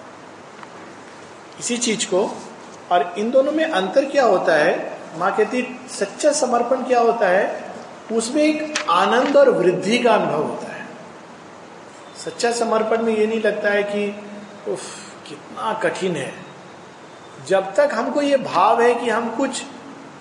इसी 1.59 1.77
चीज़ 1.77 2.05
को 2.05 2.23
और 2.91 3.13
इन 3.17 3.31
दोनों 3.31 3.51
में 3.51 3.65
अंतर 3.65 4.05
क्या 4.05 4.25
होता 4.25 4.55
है? 4.55 4.97
माँ 5.17 5.35
कहती 5.35 5.79
सच्चा 5.89 6.31
समर्पण 6.31 6.83
क्या 6.83 6.99
होता 6.99 7.27
है? 7.27 7.63
उसमें 8.11 8.43
एक 8.43 8.73
आनंद 8.89 9.37
और 9.37 9.49
वृद्धि 9.49 9.97
का 9.99 10.13
अनुभव 10.13 10.43
होता 10.43 10.73
है। 10.73 10.85
सच्चा 12.25 12.51
समर्पण 12.51 13.03
में 13.03 13.17
ये 13.17 13.27
नहीं 13.27 13.41
लगता 13.41 13.69
है 13.69 13.83
कि, 13.83 14.15
उफ, 14.71 14.81
कितना 15.29 15.73
कठिन 15.73 16.15
है। 16.15 16.33
जब 17.47 17.75
तक 17.75 17.89
हमको 17.93 18.21
ये 18.21 18.37
भाव 18.37 18.81
है 18.81 18.93
कि 18.95 19.09
हम 19.09 19.35
कुछ 19.35 19.63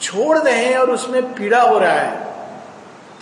छोड़ 0.00 0.38
रहे 0.38 0.64
हैं 0.64 0.78
और 0.78 0.90
उसमें 0.90 1.34
पीड़ा 1.34 1.62
हो 1.62 1.78
रहा 1.78 1.92
है 1.92 2.28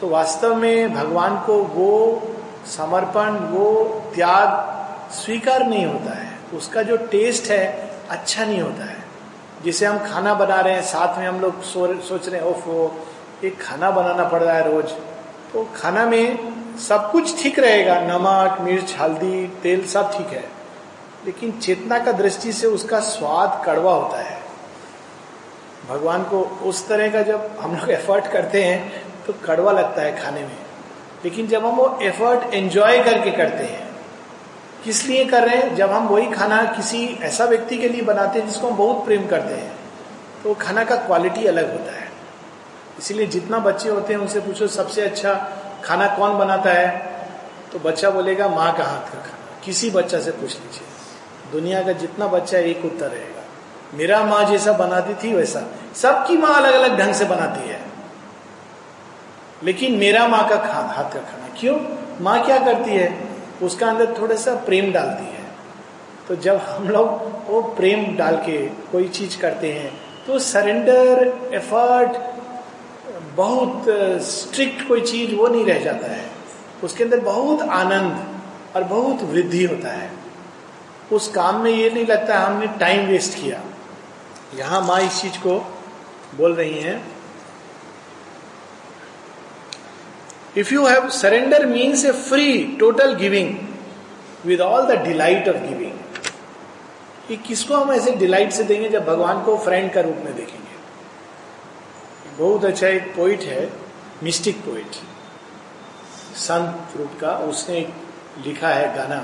तो 0.01 0.09
वास्तव 0.09 0.55
में 0.55 0.95
भगवान 0.95 1.41
को 1.41 1.59
वो 1.59 2.23
समर्पण, 2.67 3.31
वो 3.31 3.75
त्याग 4.15 4.49
स्वीकार 5.13 5.67
नहीं 5.67 5.87
होता 5.87 6.15
है। 6.19 6.39
उसका 6.55 6.83
जो 6.83 6.97
टेस्ट 6.97 7.51
है 7.51 7.91
अच्छा 8.11 8.45
नहीं 8.45 8.61
होता 8.61 8.85
है। 8.85 8.96
जिसे 9.65 9.87
हम 9.87 9.99
खाना 9.99 10.35
बना 10.35 10.61
रहे 10.61 10.75
हैं, 10.75 10.83
साथ 10.83 11.19
में 11.19 11.27
हम 11.29 11.41
लोग 11.41 11.63
सोच 11.63 12.29
रहे 12.29 12.41
हैं, 12.41 12.47
ओफ, 12.47 12.67
वो 12.67 13.07
एक 13.45 13.63
खाना 13.63 13.91
बनाना 13.91 14.25
पड़ 14.25 14.43
रहा 14.43 14.57
है 14.57 14.73
रोज। 14.73 14.85
तो 15.53 15.69
खाना 15.77 16.05
में 16.07 16.55
सब 16.79 17.11
कुछ 17.13 17.43
ठीक 17.43 17.59
रहेगा। 17.59 18.01
नमक, 18.01 18.61
मिर्च, 18.61 18.97
हल्दी, 19.01 19.47
तेल 19.63 19.87
सब 19.87 20.13
ठीक 20.13 20.27
है। 20.27 20.45
लेकिन 21.27 21.53
चेतना 21.53 21.99
का 21.99 22.13
दृष्टि 22.13 22.53
से 22.53 22.67
उसका 22.67 23.01
स्वाद 23.01 23.63
कड़वा 23.67 23.93
होता 23.93 24.19
है। 24.19 24.39
भगवान 25.89 26.23
को 26.23 26.41
उस 26.63 26.89
तरह 26.89 27.11
का 27.11 27.23
जब 27.23 27.57
हम 27.61 27.77
लोग 27.77 27.91
एफर्ट 27.91 28.27
करते 28.27 28.65
हैं 28.65 29.05
तो 29.27 29.33
कड़वा 29.33 29.73
लगता 29.73 30.03
है 30.03 30.23
खाने 30.23 30.41
में। 30.41 30.57
लेकिन 31.25 31.47
जब 31.47 31.67
हम 31.67 31.77
वो 31.77 31.99
एफर्ट 32.03 32.55
एंजॉय 32.55 33.03
करके 33.03 33.31
करते 33.31 33.65
हैं 33.65 33.86
किस 34.87 35.05
लिए 35.05 35.25
कर 35.25 35.49
रहे 35.49 35.57
हैं? 35.57 35.75
जब 35.75 35.91
हम 35.91 36.09
वही 36.09 36.31
खाना 36.31 36.63
किसी 36.63 37.19
ऐसा 37.23 37.45
व्यक्ति 37.45 37.77
के 37.77 37.89
लिए 37.89 38.03
बनाते 38.03 38.39
हैं 38.39 38.47
जिसको 38.47 38.69
हम 38.69 38.77
बहुत 38.77 39.05
प्रेम 39.05 39.27
करते 39.27 39.55
हैं 39.55 39.77
तो 40.45 40.55
खाना 40.55 40.85
का 40.85 40.97
क्वालिटी 40.97 41.47
अलग 41.47 41.73
होता 41.73 41.97
है। 41.97 42.09
इसीलिए 42.99 43.27
जितना 43.27 43.59
बच्चे 43.59 43.89
होते 43.89 44.13
हैं, 44.13 44.21
उनसे 44.21 44.41
पूछो, 44.41 44.67
सबसे 44.67 45.03
अच्छा 45.03 45.35
खाना 45.85 46.07
कौन 46.07 46.39
बनाता 46.39 46.71
है? 46.71 47.19
तो 47.73 47.79
बच्चा 47.79 48.11
बोलेगा, 48.11 48.49
माँ 48.49 48.77
का 48.77 48.85
हाथ 48.85 49.01
का 49.01 49.21
खाना। 49.21 49.61
किसी 49.65 49.91
बच्चा 49.91 50.21
से 50.21 50.31
पूछ 50.31 50.57
लीजिए। 50.61 50.89
दुनिया 51.53 51.83
का 51.83 51.93
जितना 51.93 52.27
बच्चा 52.27 52.59
एक 52.59 52.85
उत्तर 52.85 53.09
रहेगा। 53.09 53.43
मेरा 53.95 54.25
माँ 54.25 54.45
जैसा 54.45 54.73
बनाती 54.73 55.15
थी, 55.15 55.35
वैसा। 55.35 55.63
सबकी 55.95 56.39
माँ 56.39 56.55
अलग 56.55 56.75
अलग 56.75 56.99
ढंग 56.99 57.15
से 57.15 57.25
बनाती 57.25 57.69
है। 57.69 57.81
लेकिन 59.65 59.95
मेरा 59.95 60.29
माँ 60.29 60.49
का 60.49 60.57
हाथ 60.57 61.05
का 61.05 61.21
खाना। 61.21 61.55
क्यों? 61.61 61.81
माँ 62.25 62.45
क्या 62.45 62.59
करती 62.59 62.91
है? 62.91 63.36
उसका 63.63 63.87
अंदर 63.87 64.15
थोड़ा 64.21 64.37
सा 64.37 64.55
प्रेम 64.67 64.93
डालती 64.93 65.25
है। 65.27 65.45
तो 66.29 66.37
जब 66.37 66.57
हम 66.57 66.89
लोग 66.89 67.07
वो 67.49 67.61
प्रेम 67.77 68.05
डाल 68.17 68.37
के 68.37 68.59
कोई 68.93 69.09
चीज़ 69.09 69.39
करते 69.41 69.73
हैं 69.73 69.91
तो 70.27 70.39
सरेंडर 70.39 71.51
एफर्ट 71.55 72.17
बहुत 73.37 73.85
स्ट्रिक्ट 74.23 74.87
कोई 74.89 75.01
चीज़ 75.01 75.35
वो 75.35 75.49
नहीं 75.49 75.65
रह 75.65 75.79
जाता 75.79 76.07
है। 76.07 76.25
उसके 76.85 77.05
अंदर 77.05 77.21
बहुत 77.21 77.63
आनंद 77.63 78.77
और 78.77 78.85
बहुत 78.85 79.23
वृद्धि 79.23 79.65
होता 79.65 79.93
है। 79.93 80.11
उस 81.13 81.29
काम 81.29 81.61
में 81.63 81.71
ये 81.71 81.91
नहीं 81.91 82.07
लगता 82.07 82.39
हमने 82.39 82.67
टाइम 82.79 83.07
वेस्ट 83.07 83.35
किया। 83.35 83.61
यहाँ 84.55 84.81
माँ 84.81 85.01
इस 85.01 85.21
चीज़ 85.23 85.39
को 85.39 85.59
बोल 86.37 86.55
रही 86.55 86.81
हैं। 86.81 87.16
If 90.57 90.73
you 90.75 90.87
have 90.87 91.09
surrender 91.09 91.67
means 91.67 92.05
a 92.05 92.13
free 92.13 92.77
total 92.81 93.15
giving 93.15 93.57
with 94.47 94.61
all 94.61 94.87
the 94.87 94.99
delight 95.03 95.49
of 95.49 95.57
giving 95.57 95.93
ये 97.31 97.37
किसको 97.37 97.75
हम 97.75 97.93
ऐसे 97.93 98.11
डिलाइट 98.17 98.53
से 98.53 98.65
देंगे 98.65 98.89
जब 98.89 99.05
भगवान 99.05 99.43
को 99.43 99.57
फ्रेंड 99.59 99.93
का 99.93 100.01
रूप 100.01 100.17
में 100.25 100.35
देखेंगे? 100.37 100.65
बहुत 102.39 102.65
अच्छा 102.65 102.87
एक 102.89 103.15
पोइट 103.17 103.43
है 103.43 103.69
मिस्टिक 104.23 104.57
पोइट 104.61 104.97
संत 106.37 106.97
रूप 106.97 107.19
का, 107.21 107.31
उसने 107.31 107.81
लिखा 108.47 108.69
है 108.69 108.95
गाना 108.97 109.19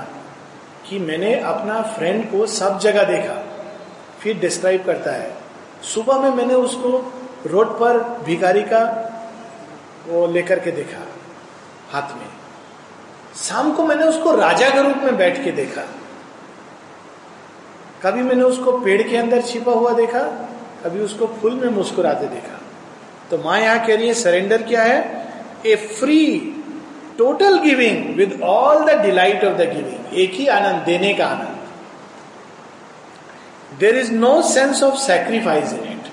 कि 0.89 0.99
मैंने 0.99 1.33
अपना 1.35 1.81
फ्रेंड 1.95 2.25
को 2.31 2.45
सब 2.47 2.79
जगह 2.79 3.03
देखा, 3.03 3.33
फिर 4.19 4.39
डिस्क्राइब 4.39 4.85
करता 4.85 5.11
है। 5.11 5.33
सुबह 5.93 6.19
में 6.19 6.29
मैंने 6.29 6.53
उसको 6.53 6.89
रोड 7.45 7.79
पर 7.79 7.97
भिखारी 8.25 8.63
का 8.63 8.83
वो 10.07 10.25
लेकर 10.27 10.59
के 10.59 10.71
देखा। 10.71 11.05
हाथ 11.93 12.15
में। 12.17 12.27
शाम 13.37 13.71
को 13.73 13.83
मैंने 13.85 14.03
उसको 14.03 14.35
राजा 14.35 14.69
के 14.69 14.81
रूप 14.81 14.97
में 14.97 15.17
बैठ 15.17 15.43
के 15.43 15.51
देखा। 15.51 15.81
कभी 18.03 18.21
मैंने 18.21 18.43
उसको 18.43 18.71
पेड़ 18.79 19.01
के 19.01 19.17
अंदर 19.17 19.41
छिपा 19.41 19.71
हुआ 19.71 19.91
देखा, 19.93 20.19
कभी 20.83 20.99
उसको 20.99 21.27
फूल 21.41 21.53
में 21.53 21.69
मुस्कुराते 21.69 22.27
देखा। 22.27 22.59
तो 23.31 23.37
माँ 23.37 23.59
यहाँ 23.59 23.85
कह 23.87 23.95
रही 23.95 24.07
है 24.07 24.13
सरेंडर 24.13 24.63
क्या 24.63 24.83
है? 24.83 24.99
A 25.65 25.75
free 25.75 26.37
total 27.17 27.57
giving 27.59 28.15
with 28.15 28.39
all 28.43 28.83
the 28.85 28.99
delight 29.01 29.43
of 29.45 29.53
the 29.53 29.69
giving 29.73 30.17
एक 30.19 30.31
ही 30.33 30.47
आनंद, 30.47 30.81
देने 30.85 31.13
का 31.13 31.25
आनंद। 31.25 31.59
There 33.79 33.97
is 33.97 34.11
no 34.13 34.41
sense 34.41 34.83
of 34.83 34.95
sacrifice 34.95 35.73
in 35.73 35.83
it 35.91 36.11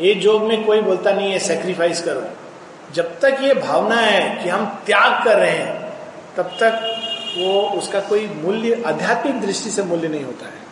ये 0.00 0.14
जोग 0.16 0.42
में 0.42 0.64
कोई 0.64 0.80
बोलता 0.80 1.12
नहीं 1.12 1.32
है 1.32 1.38
सेक्रीफाइस 1.38 2.02
करो। 2.02 2.20
जब 2.94 3.18
तक 3.20 3.38
ये 3.42 3.54
भावना 3.54 3.96
है 3.96 4.42
कि 4.42 4.48
हम 4.48 4.64
त्याग 4.86 5.24
कर 5.24 5.36
रहे 5.38 5.50
हैं, 5.50 5.92
तब 6.36 6.56
तक 6.60 6.94
वो 7.38 7.60
उसका 7.78 8.00
कोई 8.00 8.26
मूल्य, 8.26 8.82
आध्यात्मिक 8.86 9.40
दृष्टि 9.40 9.70
से 9.70 9.82
मूल्य 9.82 10.08
नहीं 10.08 10.24
होता 10.24 10.46
है। 10.46 10.66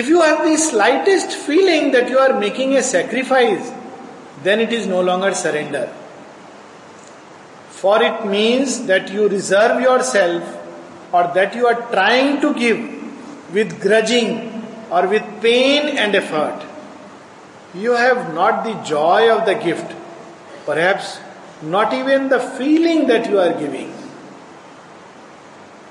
If 0.00 0.08
you 0.08 0.22
have 0.22 0.44
the 0.44 0.56
slightest 0.58 1.36
feeling 1.46 1.92
that 1.92 2.10
you 2.10 2.18
are 2.18 2.32
making 2.32 2.74
a 2.76 2.80
sacrifice 2.82 3.72
then 4.44 4.60
it 4.60 4.72
is 4.72 4.88
no 4.88 5.02
longer 5.02 5.32
surrender 5.34 5.88
for 7.82 8.04
it 8.04 8.24
means 8.26 8.76
that 8.90 9.10
you 9.10 9.28
reserve 9.28 9.82
yourself 10.02 11.14
और 11.14 11.32
that 11.32 11.56
you 11.56 11.66
are 11.66 11.80
trying 11.90 12.40
to 12.42 12.50
give 12.54 12.88
with 13.52 13.80
grudging 13.82 14.92
और 14.92 15.06
with 15.06 15.32
pain 15.42 15.88
and 15.98 16.14
effort 16.14 16.73
you 17.74 17.92
have 17.92 18.34
not 18.34 18.64
the 18.64 18.74
joy 18.88 19.30
of 19.30 19.44
the 19.46 19.54
gift, 19.54 19.92
perhaps 20.66 21.18
not 21.62 21.92
even 21.92 22.28
the 22.28 22.40
feeling 22.40 23.06
that 23.08 23.28
you 23.30 23.38
are 23.40 23.52
giving. 23.54 23.90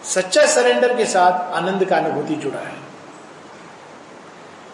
सच्चा 0.06 0.46
surrender 0.54 0.96
के 0.98 1.06
साथ 1.06 1.54
आनंद 1.58 1.86
का 1.90 1.98
अनुभूति 1.98 2.36
जुड़ा 2.44 2.60
है। 2.60 2.82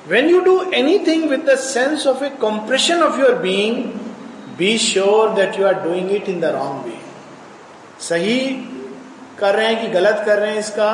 When 0.07 0.29
you 0.29 0.39
do 0.41 0.59
anything 0.75 1.29
with 1.29 1.43
the 1.49 1.55
sense 1.59 2.07
of 2.07 2.23
a 2.25 2.29
compression 2.41 3.03
of 3.03 3.19
your 3.21 3.35
being 3.41 3.83
be 4.57 4.77
sure 4.87 5.29
that 5.35 5.59
you 5.59 5.65
are 5.67 5.73
doing 5.83 6.11
it 6.11 6.29
in 6.29 6.39
the 6.41 6.45
wrong 6.55 6.85
way 6.85 6.97
सही 8.07 8.39
कर 9.39 9.55
रहे 9.55 9.67
हैं 9.67 9.81
कि 9.81 9.87
गलत 9.93 10.23
कर 10.25 10.39
रहे 10.39 10.51
हैं 10.51 10.59
इसका 10.59 10.91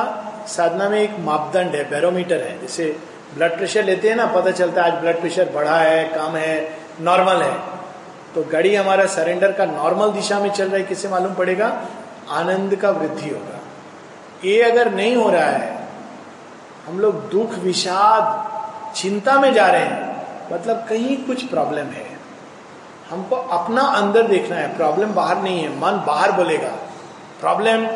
साधना 0.48 0.88
में 0.88 1.00
एक 1.00 1.18
मापदंड 1.20 1.74
है 1.74 1.88
बैरोमीटर 1.90 2.42
है 2.46 2.60
जैसे 2.60 2.96
ब्लड 3.34 3.56
प्रेशर 3.56 3.84
लेते 3.84 4.08
हैं 4.08 4.16
ना, 4.16 4.26
पता 4.26 4.50
चलता 4.50 4.82
है 4.82 4.92
आज 4.92 5.00
ब्लड 5.00 5.20
प्रेशर 5.20 5.50
बढ़ा 5.54 5.76
है, 5.76 6.04
कम 6.08 6.36
है 6.36 6.78
नॉर्मल 7.00 7.42
है। 7.42 7.54
तो 8.34 8.42
गाड़ी 8.52 8.74
हमारा 8.74 9.06
सरेंडर 9.06 9.52
का 9.52 9.64
नॉर्मल 9.64 10.10
दिशा 10.10 10.38
में 10.40 10.50
चल 10.50 10.64
रहा 10.64 10.76
है, 10.76 10.82
किससे 10.82 11.08
मालूम 11.08 11.34
पड़ेगा? 11.34 11.68
आनंद 12.30 12.74
का 12.76 12.90
वृद्धि 12.90 13.28
होगा। 13.30 13.60
ये 14.44 14.62
अगर 14.62 14.92
नहीं 14.94 15.16
हो 15.16 15.28
रहा 15.30 15.46
है, 15.46 15.86
हम 16.86 16.98
लोग 16.98 17.28
दुख, 17.30 17.54
विषाद, 17.58 18.92
चिंता 18.96 19.38
में 19.40 19.52
जा 19.54 19.66
रहे 19.66 19.80
हैं 19.80 20.04
मतलब 20.52 20.84
कहीं 20.88 21.16
कुछ 21.16 21.44
प्रॉब्लम 21.44 21.86
है। 21.92 22.04
हमको 23.10 23.36
अपना 23.36 23.82
अंदर 23.82 24.26
देखना 24.26 24.56
है 24.56 24.76
प्रॉब्लम 24.76 25.12
बाहर 25.14 25.42
नहीं 25.42 25.62
है, 25.62 25.68
मन 25.70 26.02
बाहर 26.06 26.32
बोलेगा। 26.32 26.68
प्रॉब्लम 27.40 27.86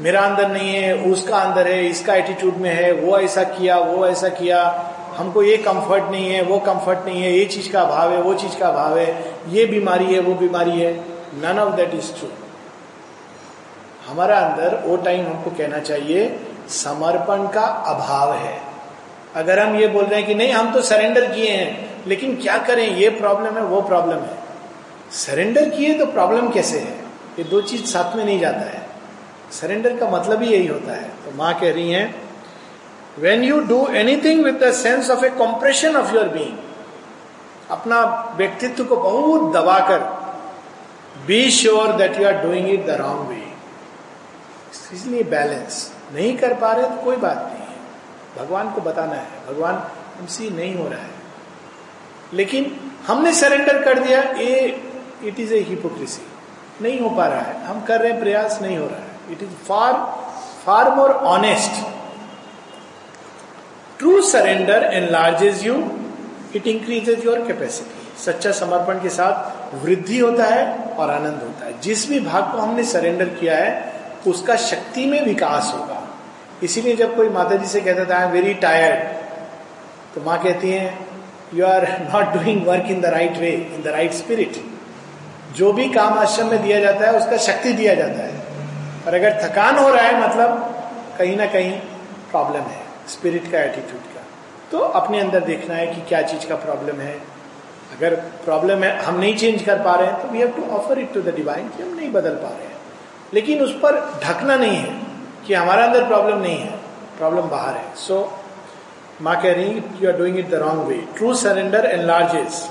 मेरा 0.00 0.20
अंदर 0.20 0.48
नहीं 0.48 0.74
है, 0.74 0.96
उसका 0.96 1.38
अंदर 1.38 1.68
है, 1.68 1.86
इसका 1.86 2.14
एटीट्यूड 2.14 2.56
में 2.56 2.70
है, 2.70 2.92
वो 2.92 3.18
ऐसा 3.18 3.42
किया, 3.42 3.78
वो 3.78 4.06
ऐसा 4.06 4.28
किया। 4.28 4.90
हमको 5.16 5.42
ये 5.42 5.56
कंफर्ट 5.56 6.04
नहीं 6.10 6.30
है, 6.30 6.42
वो 6.42 6.58
कंफर्ट 6.58 6.98
नहीं 7.06 7.22
है, 7.22 7.32
ये 7.32 7.44
चीज़ 7.44 7.72
का 7.72 7.80
अभाव 7.80 8.12
है, 8.12 8.22
वो 8.22 8.34
चीज़ 8.34 8.58
का 8.58 8.68
अभाव 8.68 8.98
है। 8.98 9.24
ये 9.48 9.66
बीमारी 9.66 10.04
है, 10.04 10.20
वो 10.20 10.34
बीमारी 10.34 10.80
है। 10.80 10.96
None 11.34 11.58
of 11.58 11.74
that 11.74 11.94
is 11.94 12.18
true 12.18 12.28
हमारा 14.08 14.38
अंदर 14.38 14.82
वो 14.84 14.96
टाइम 14.96 15.26
हमको 15.26 15.50
कहना 15.50 15.78
चाहिए, 15.78 16.40
समर्पण 16.68 17.48
का 17.48 17.60
अभाव 17.60 18.34
है। 18.34 18.60
अगर 19.34 19.58
हम 19.58 19.76
ये 19.76 19.86
बोल 19.86 20.04
रहे 20.04 20.18
हैं 20.18 20.28
कि 20.28 20.34
नहीं, 20.34 20.52
हम 20.52 20.72
तो 20.72 20.80
सरेंडर 20.80 21.34
किए 21.34 21.50
हैं, 21.50 21.90
लेकिन 22.06 22.36
क्या 22.36 22.58
करें, 22.58 22.96
ये 22.96 23.08
प्रॉब्लम 23.08 23.56
है, 23.56 23.62
वो 23.62 23.80
प्रॉब्लम 23.80 24.16
है। 24.16 24.38
सरेंडर 25.12 25.68
किए 25.68 25.92
तो 25.92 26.06
प्रॉब्लम 26.06 26.48
कैसे 26.48 26.78
है? 26.78 26.92
ये 27.38 27.44
दो 27.44 27.60
चीज़ 27.60 27.84
साथ 27.84 28.16
में 28.16 28.24
नहीं 28.24 28.40
जाता 28.40 28.58
है। 28.58 28.85
सरेंडर 29.52 29.96
का 29.96 30.08
मतलब 30.10 30.42
ही 30.42 30.52
यही 30.52 30.66
होता 30.66 30.92
है। 30.92 31.08
तो 31.24 31.36
माँ 31.36 31.52
कह 31.60 31.72
रही 31.72 31.90
है 31.90 32.04
when 33.18 33.42
you 33.44 33.60
do 33.62 33.86
anything 33.94 34.44
with 34.44 34.62
the 34.62 34.72
sense 34.74 35.10
of 35.10 35.24
a 35.24 35.30
compression 35.38 35.96
of 35.96 36.14
your 36.14 36.28
being 36.28 36.56
अपना 37.70 38.00
व्यक्तित्व 38.36 38.84
को 38.84 38.96
बहुत 38.96 39.52
दबाकर 39.54 40.00
be 41.26 41.50
sure 41.50 41.92
that 41.96 42.20
you 42.20 42.26
are 42.26 42.42
doing 42.42 42.68
it 42.70 42.86
the 42.86 42.96
wrong 43.00 43.28
way 43.28 43.42
इसलिए 44.92 45.22
बैलेंस 45.22 45.92
नहीं 46.14 46.36
कर 46.38 46.54
पा 46.54 46.72
रहे 46.72 46.88
तो 46.88 47.02
कोई 47.04 47.16
बात 47.16 47.36
नहीं 47.44 47.66
है। 47.66 47.74
भगवान 48.36 48.70
को 48.72 48.80
बताना 48.80 49.14
है, 49.14 49.26
भगवान 49.48 49.82
हमसे 50.18 50.50
नहीं 50.50 50.74
हो 50.74 50.88
रहा 50.88 51.00
है। 51.00 51.14
लेकिन 52.34 52.70
हमने 53.06 53.32
सरेंडर 53.32 53.82
कर 53.82 53.98
दिया 53.98 54.20
ये 54.38 54.60
इट 55.24 55.40
इज़ 55.40 55.54
ए 55.54 55.60
हिपोक्रेसी 55.68 56.26
नहीं 56.82 57.00
हो 57.00 57.10
पा 57.10 57.26
रहा 57.26 57.40
है। 57.40 57.64
हम 57.64 57.80
कर 57.84 58.00
रहे 58.00 58.12
हैं 58.12 58.20
प्रयास, 58.20 58.58
नहीं 58.62 58.76
हो 58.78 58.86
रहा 58.86 58.98
है। 58.98 59.05
It 59.30 59.42
is 59.42 59.52
far, 59.66 59.92
far 60.64 60.94
more 60.96 61.14
honest. 61.14 61.84
True 63.98 64.22
surrender 64.22 64.90
enlarges 64.92 65.64
you, 65.64 65.76
it 66.54 66.66
increases 66.66 67.24
your 67.24 67.38
capacity. 67.46 68.02
सच्चा 68.24 68.50
समर्पण 68.58 69.00
के 69.02 69.08
साथ 69.10 69.74
वृद्धि 69.84 70.18
होता 70.18 70.44
है 70.44 70.66
और 70.94 71.10
आनंद 71.10 71.42
होता 71.42 71.66
है। 71.66 71.80
जिस 71.80 72.08
भी 72.10 72.20
भाग 72.20 72.52
को 72.52 72.58
हमने 72.58 72.84
सरेंडर 72.84 73.28
किया 73.40 73.56
है 73.56 73.72
उसका 74.26 74.56
शक्ति 74.56 75.06
में 75.06 75.20
विकास 75.24 75.72
होगा। 75.74 76.02
इसीलिए 76.62 76.96
जब 76.96 77.16
कोई 77.16 77.28
माता 77.30 77.56
जी 77.56 77.66
से 77.66 77.80
कहता 77.80 78.04
था 78.10 78.20
आई 78.20 78.30
वेरी 78.32 78.54
टायर्ड 78.62 80.14
तो 80.14 80.20
माँ 80.26 80.42
कहती 80.42 80.70
है 80.70 80.94
you 81.54 81.66
are 81.66 81.86
not 82.14 82.32
doing 82.34 82.66
work 82.66 82.90
in 82.90 83.00
the 83.00 83.06
right 83.16 83.36
way 83.38 83.50
in 83.74 83.82
the 83.82 83.88
right 83.96 84.12
spirit 84.12 84.62
जो 85.56 85.72
भी 85.72 85.88
काम 85.92 86.18
आश्रम 86.18 86.50
में 86.50 86.62
दिया 86.62 86.80
जाता 86.80 87.06
है 87.06 87.18
उसका 87.18 87.36
शक्ति 87.50 87.72
दिया 87.72 87.94
जाता 87.94 88.22
है। 88.22 88.35
और 89.06 89.14
अगर 89.14 89.38
थकान 89.42 89.78
हो 89.78 89.88
रहा 89.88 90.02
है 90.02 90.20
मतलब 90.20 90.74
कहीं 91.18 91.36
ना 91.36 91.46
कहीं 91.52 91.72
प्रॉब्लम 92.30 92.62
है 92.70 92.84
स्पिरिट 93.08 93.50
का 93.52 93.58
एटीट्यूड 93.60 94.02
का। 94.14 94.22
तो 94.70 94.78
अपने 95.00 95.20
अंदर 95.20 95.40
देखना 95.44 95.74
है 95.74 95.86
कि 95.86 96.00
क्या 96.08 96.22
चीज़ 96.22 96.46
का 96.48 96.54
प्रॉब्लम 96.64 97.00
है। 97.00 97.14
अगर 97.96 98.14
प्रॉब्लम 98.44 98.82
है, 98.84 98.96
हम 99.04 99.18
नहीं 99.18 99.36
चेंज 99.36 99.62
कर 99.62 99.78
पा 99.82 99.94
रहे 99.94 100.06
हैं 100.06 100.22
तो 100.22 100.28
we 100.28 100.38
have 100.38 100.48
to 100.56 100.62
offer 100.76 100.98
it 100.98 101.12
to 101.14 101.20
the 101.22 101.34
divine 101.36 101.68
कि 101.68 101.82
हम 101.82 101.94
नहीं 101.96 102.10
बदल 102.12 102.34
पा 102.36 102.48
रहे 102.48 102.66
हैं। 102.66 102.74
लेकिन 103.34 103.60
उस 103.60 103.72
पर 103.82 104.00
ढकना 104.24 104.56
नहीं 104.56 104.76
है 104.76 104.94
कि 105.46 105.54
हमारा 105.54 105.84
अंदर 105.84 106.06
प्रॉब्लम 106.06 106.38
नहीं 106.38 106.58
है 106.58 106.74
प्रॉब्लम 107.18 107.48
बाहर 107.50 107.74
है। 107.76 107.94
सो 107.98 108.18
माँ 109.22 109.40
कह 109.42 109.52
रही 109.52 109.82
you 110.00 110.10
are 110.10 110.16
doing 110.18 110.38
it 110.38 110.48
the 110.50 110.54
wrong 110.62 110.82
way 110.88 110.96
true 111.16 111.34
surrender 111.36 111.86
enlarges 112.06 112.68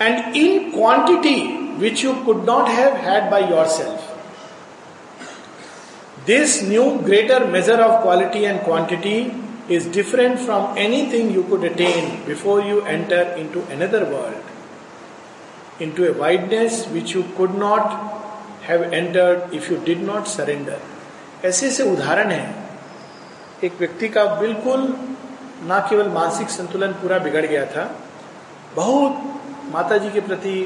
and 0.00 0.36
in 0.36 0.70
quantity 0.70 1.36
which 1.78 2.04
you 2.04 2.14
could 2.24 2.44
not 2.46 2.68
have 2.68 2.96
had 3.06 3.30
by 3.30 3.44
yourself 3.76 4.07
This 6.28 6.60
new 6.60 7.00
greater 7.00 7.46
measure 7.46 7.80
of 7.82 8.02
quality 8.02 8.44
and 8.44 8.60
quantity 8.60 9.32
is 9.66 9.86
different 9.86 10.38
from 10.38 10.76
anything 10.76 11.30
you 11.30 11.42
could 11.44 11.64
attain 11.64 12.22
before 12.26 12.60
you 12.60 12.82
enter 12.82 13.22
into 13.42 13.62
another 13.68 14.04
world, 14.04 14.42
into 15.80 16.10
a 16.10 16.12
wideness 16.12 16.86
which 16.88 17.14
you 17.14 17.22
could 17.34 17.54
not 17.54 17.86
have 18.64 18.92
entered 18.92 19.54
if 19.54 19.70
you 19.70 19.78
did 19.86 20.02
not 20.02 20.28
surrender. 20.28 20.78
ऐसे 21.44 21.66
ऐसे 21.66 21.82
उदाहरण 21.92 22.30
है 22.30 22.44
एक 23.64 23.78
व्यक्ति 23.78 24.08
का 24.16 24.24
बिल्कुल 24.40 24.82
ना 25.68 25.78
केवल 25.88 26.08
मानसिक 26.18 26.50
संतुलन 26.56 26.92
पूरा 27.04 27.18
बिगड़ 27.28 27.44
गया 27.46 27.64
था 27.76 27.84
बहुत 28.76 29.72
माता 29.72 29.98
जी 30.04 30.10
के 30.10 30.20
प्रति 30.28 30.56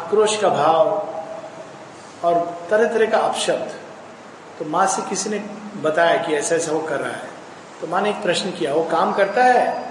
आक्रोश 0.00 0.36
का 0.42 0.48
भाव 0.58 0.92
और 2.26 2.44
तरह 2.70 2.92
तरह 2.94 3.10
का 3.10 3.18
अपशब्द 3.30 3.80
तो 4.58 4.64
माँ 4.64 4.86
से 4.86 5.02
किसी 5.02 5.30
ने 5.30 5.38
बताया 5.82 6.16
कि 6.22 6.34
ऐसा 6.34 6.54
ऐसा 6.54 6.72
वो 6.72 6.80
कर 6.80 7.00
रहा 7.00 7.10
है? 7.10 7.28
तो 7.80 7.86
माँ 7.86 8.00
ने 8.02 8.10
एक 8.10 8.22
प्रश्न 8.22 8.50
किया, 8.50 8.74
वो 8.74 8.84
काम 8.84 9.12
करता 9.12 9.44
है? 9.44 9.84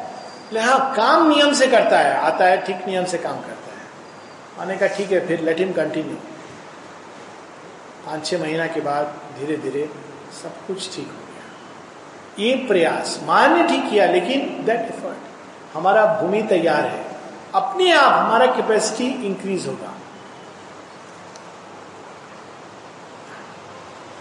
हाँ 0.57 0.93
काम 0.95 1.29
नियम 1.29 1.53
से 1.53 1.67
करता 1.67 1.99
है, 1.99 2.15
आता 2.15 2.45
है, 2.45 2.61
ठीक 2.65 2.87
नियम 2.87 3.05
से 3.05 3.17
काम 3.17 3.33
करता 3.33 3.71
है। 3.71 3.81
माँ 4.57 4.65
ने 4.65 4.77
कहा, 4.77 4.97
ठीक 4.97 5.11
है, 5.11 5.27
फिर 5.27 5.41
लेट 5.41 5.59
हिम 5.59 5.73
कंटिन्यू 5.73 6.15
पाँच 8.05 8.25
छह 8.25 8.39
महीना 8.39 8.67
के 8.67 8.81
बाद 8.81 9.13
धीरे 9.39 9.57
धीरे 9.57 9.89
सब 10.43 10.67
कुछ 10.67 10.95
ठीक 10.95 11.07
हो 11.07 11.13
गया। 11.13 12.45
ये 12.45 12.55
प्रयास 12.67 13.19
माँ 13.23 13.47
ने 13.47 13.67
ठीक 13.67 13.89
किया, 13.89 14.05
लेकिन 14.05 14.63
दैट 14.65 14.79
एफर्ट 14.79 15.75
हमारा 15.75 16.05
भूमि 16.21 16.41
तैयार 16.41 16.85
है। 16.85 17.05
अपने 17.55 17.91
आप 17.91 18.13
हमारा 18.13 18.45
कैपेसिटी 18.45 19.07
इंक्रीज 19.25 19.67
होगा। 19.67 19.93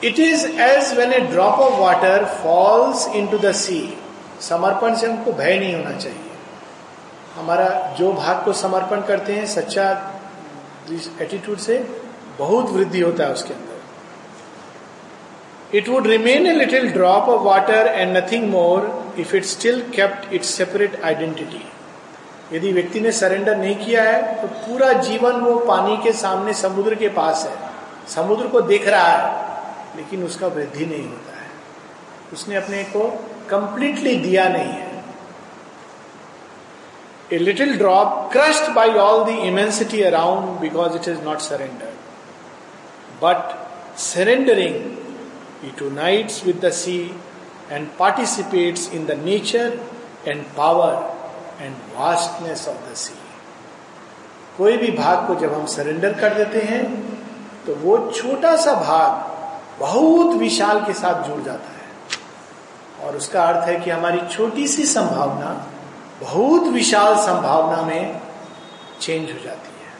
It 0.04 0.18
is 0.18 0.46
as 0.60 0.92
when 0.98 1.12
a 1.12 1.18
drop 1.32 1.60
of 1.60 1.80
water 1.80 2.24
falls 2.42 3.06
into 3.26 3.38
the 3.38 3.52
sea 3.56 3.80
समर्पण 4.40 4.94
से 4.94 5.06
हमको 5.06 5.32
भय 5.32 5.58
नहीं 5.58 5.74
होना 5.74 5.96
चाहिए। 5.96 6.30
हमारा 7.34 7.68
जो 7.98 8.12
भाग 8.12 8.44
को 8.44 8.52
समर्पण 8.52 9.00
करते 9.08 9.32
हैं, 9.32 9.46
सच्चा 9.46 9.90
एटीट्यूड 11.20 11.58
से 11.58 11.78
बहुत 12.38 12.70
वृद्धि 12.70 13.00
होता 13.00 13.24
है 13.24 13.32
उसके 13.32 13.54
अंदर। 13.54 13.70
It 15.76 15.88
would 15.88 16.06
remain 16.06 16.46
a 16.46 16.52
little 16.52 16.90
drop 16.92 17.28
of 17.28 17.42
water 17.42 17.86
and 17.86 18.16
nothing 18.16 18.48
more 18.50 19.14
if 19.18 19.36
it 19.36 19.44
still 19.44 19.80
kept 19.94 20.32
its 20.34 20.48
separate 20.54 21.00
identity 21.04 21.64
यदि 22.52 22.72
व्यक्ति 22.72 23.00
ने 23.00 23.12
सरेंडर 23.12 23.56
नहीं 23.56 23.76
किया 23.76 24.02
है 24.02 24.40
तो 24.40 24.48
पूरा 24.56 24.92
जीवन 25.02 25.40
वो 25.40 25.54
पानी 25.66 25.96
के 26.04 26.12
सामने 26.12 26.52
समुद्र 26.54 26.94
के 26.94 27.08
पास 27.08 27.46
है। 27.46 27.54
समुद्र 28.14 28.46
को 28.48 28.60
देख 28.62 28.88
रहा 28.88 29.12
है। 29.12 29.41
लेकिन 29.96 30.24
उसका 30.24 30.46
वृद्धि 30.46 30.86
नहीं 30.86 31.08
होता 31.08 31.40
है। 31.40 31.50
उसने 32.32 32.56
अपने 32.56 32.82
को 32.84 33.08
कंप्लीटली 33.50 34.16
दिया 34.16 34.48
नहीं 34.48 34.72
है। 34.72 34.90
A 37.32 37.38
little 37.38 37.76
drop 37.78 38.28
crushed 38.32 38.70
by 38.70 38.90
all 38.98 39.24
the 39.24 39.28
immensity 39.28 40.02
around 40.02 40.58
because 40.60 40.96
it 40.96 41.08
is 41.08 41.20
not 41.24 41.38
surrender 41.38 41.92
but 43.22 43.56
surrendering 43.98 44.74
it 45.64 45.82
unites 45.82 46.44
with 46.44 46.60
the 46.64 46.70
sea 46.72 46.98
and 47.70 47.88
participates 47.98 48.88
in 48.92 49.06
the 49.06 49.20
nature 49.24 49.78
and 50.28 50.44
power 50.56 51.64
and 51.64 51.74
vastness 51.96 52.68
of 52.68 52.90
the 52.90 52.94
sea 52.94 53.14
कोई 54.58 54.76
भी 54.76 54.90
भाग 54.92 55.26
को 55.26 55.34
जब 55.34 55.54
हम 55.54 55.66
surrender 55.66 56.12
कर 56.20 56.34
देते 56.34 56.60
हैं 56.62 56.84
तो 57.66 57.74
वो 57.74 57.98
छोटा 58.10 58.56
सा 58.56 58.74
भाग 58.74 59.31
बहुत 59.82 60.34
विशाल 60.36 60.80
के 60.80 60.92
साथ 60.92 61.22
जुड़ 61.28 61.42
जाता 61.42 61.70
है। 61.70 61.80
और 63.04 63.16
उसका 63.16 63.42
अर्थ 63.42 63.68
है 63.68 63.80
कि 63.80 63.90
हमारी 63.90 64.20
छोटी 64.28 64.68
सी 64.68 64.86
संभावना 64.86 65.66
बहुत 66.20 66.62
विशाल 66.62 67.16
संभावना 67.16 67.82
में 67.82 68.20
चेंज 69.00 69.30
हो 69.30 69.38
जाती 69.44 69.70
है। 69.70 69.90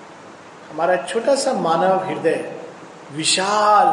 हमारा 0.73 0.97
छोटा 0.97 1.35
सा 1.35 1.53
मानव 1.53 2.05
हृदय 2.05 2.55
विशाल 3.13 3.89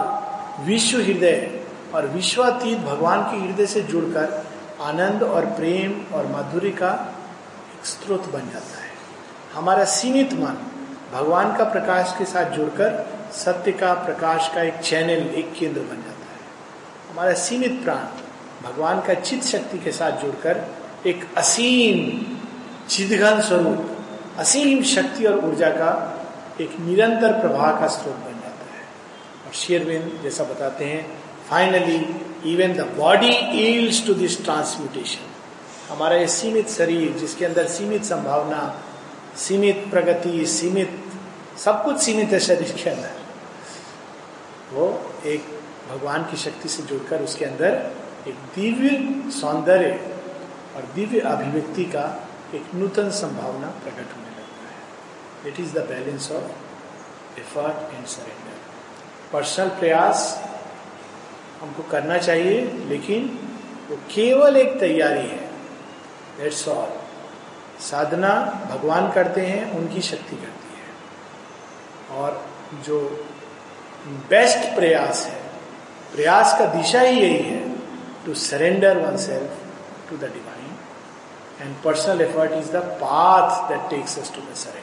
विश्व 0.64 0.98
हृदय 0.98 1.66
और 1.96 2.08
विश्वातीत 2.08 2.78
भगवान 2.78 3.24
के 3.24 3.38
हृदय 3.38 3.66
से 3.66 3.82
जुड़कर 3.82 4.46
आनंद 4.82 5.24
और 5.24 5.46
प्रेम 5.46 6.16
और 6.16 6.28
माधुर्य 6.28 6.70
का 6.70 6.92
स्रोत 7.84 8.32
बन 8.34 8.40
जाता 8.40 8.82
है। 8.82 8.92
हमारा 9.54 9.84
सीमित 9.84 10.34
मन 10.34 10.58
भगवान 11.14 11.56
का 11.58 11.64
प्रकाश 11.64 12.16
के 12.18 12.26
साथ 12.26 12.46
जुड़कर 12.46 13.19
सत्य 13.34 13.72
का 13.72 13.94
प्रकाश 13.94 14.50
का 14.56 14.62
एक 14.62 14.74
चैनल, 14.74 15.28
एक 15.30 15.54
केंद्र 15.60 15.82
बन 15.82 15.96
जाता 15.96 16.10
है। 16.10 17.12
हमारा 17.12 17.34
सीमित 17.34 17.84
प्राण 17.84 18.04
भगवान 18.64 19.02
का 19.02 19.14
चित्त 19.14 19.46
शक्ति 19.46 19.78
के 19.78 19.92
साथ 19.92 20.12
जुड़कर 20.12 20.66
एक 21.08 21.26
असीम 21.38 22.00
चिदघन 22.90 23.42
स्वरूप, 23.42 23.98
असीम 24.40 24.84
शक्ति 24.84 25.26
और 25.26 25.46
ऊर्जा 25.46 25.70
का 25.70 25.92
एक 26.62 26.80
निरंतर 26.80 27.40
प्रवाह 27.40 27.80
का 27.80 27.88
स्रोत 27.88 28.16
बन 28.16 28.40
जाता 28.42 28.66
है। 28.74 28.82
और 29.46 29.54
शेरविंद 29.54 30.20
जैसा 30.24 30.44
बताते 30.44 30.86
हैं 30.86 31.20
finally 31.50 31.98
even 32.54 32.74
the 32.74 32.88
body 32.98 33.32
yields 33.62 34.06
to 34.08 34.14
this 34.14 34.44
transmutation 34.44 35.94
हमारा 35.94 36.16
ये 36.16 36.28
सीमित 36.28 36.70
शरीर, 36.70 37.12
जिसके 37.12 37.46
अंदर 37.46 37.68
सीमित 37.68 38.04
संभावना, 38.04 38.84
सीमित 39.38 39.86
प्रगति, 39.92 40.46
सीमित 40.46 41.04
सब 41.58 41.84
कुछ 41.84 41.98
सीमित 41.98 42.30
है 42.30 42.40
शरीर 42.40 42.72
के 42.84 42.90
अंदर। 42.90 43.19
वो 44.74 44.86
एक 45.26 45.46
भगवान 45.90 46.24
की 46.24 46.38
शक्ति 46.38 46.70
से 46.70 46.84
जुड़कर 46.84 47.22
उसके 47.22 47.46
अंदर 47.46 47.92
एक 48.28 48.36
दिव्य 48.56 49.32
सौंदर्य 49.32 49.92
और 50.76 50.92
दिव्य 50.96 51.20
अभिव्यक्ति 51.20 51.86
का 51.86 52.06
एक 52.56 52.74
नूतन 52.76 53.10
संभावना 53.10 53.68
प्रकट 53.84 54.16
होने 54.16 54.30
लगता 54.30 54.70
है। 54.70 55.52
It 55.52 55.60
is 55.60 55.74
the 55.74 55.86
balance 55.90 56.32
of 56.32 57.40
effort 57.40 57.94
and 57.94 58.06
surrender 58.06 58.58
personal 59.34 59.70
प्रयास 59.70 60.22
हमको 61.62 61.84
करना 61.84 62.18
चाहिए, 62.18 62.62
लेकिन 62.88 63.28
वो 63.90 63.96
केवल 64.12 64.58
एक 64.58 64.80
तैयारी 64.80 65.28
है। 65.28 65.48
दैट्स 66.38 66.68
ऑल 66.68 66.90
साधना 67.82 68.34
भगवान 68.72 69.12
करते 69.12 69.42
हैं, 69.42 69.72
उनकी 69.72 70.02
शक्ति 70.02 70.36
करती 70.36 70.78
है। 70.78 72.18
और 72.20 72.46
जो 72.86 73.00
बेस्ट 74.30 74.76
प्रयास 74.76 75.26
है। 75.26 75.38
प्रयास 76.14 76.58
का 76.60 76.66
दिशा 76.74 77.02
ही 77.02 77.20
यही 77.20 77.44
है 77.44 77.60
to 78.26 78.34
surrender 78.34 78.98
oneself 79.18 79.52
to 80.10 80.18
the 80.18 80.32
divine 80.34 80.78
and 81.62 81.76
personal 81.84 82.22
effort 82.22 82.52
is 82.54 82.72
the 82.72 82.84
path 83.02 83.70
that 83.70 83.90
takes 83.90 84.18
us 84.20 84.32
to 84.36 84.42
the 84.42 84.56
surrender 84.56 84.79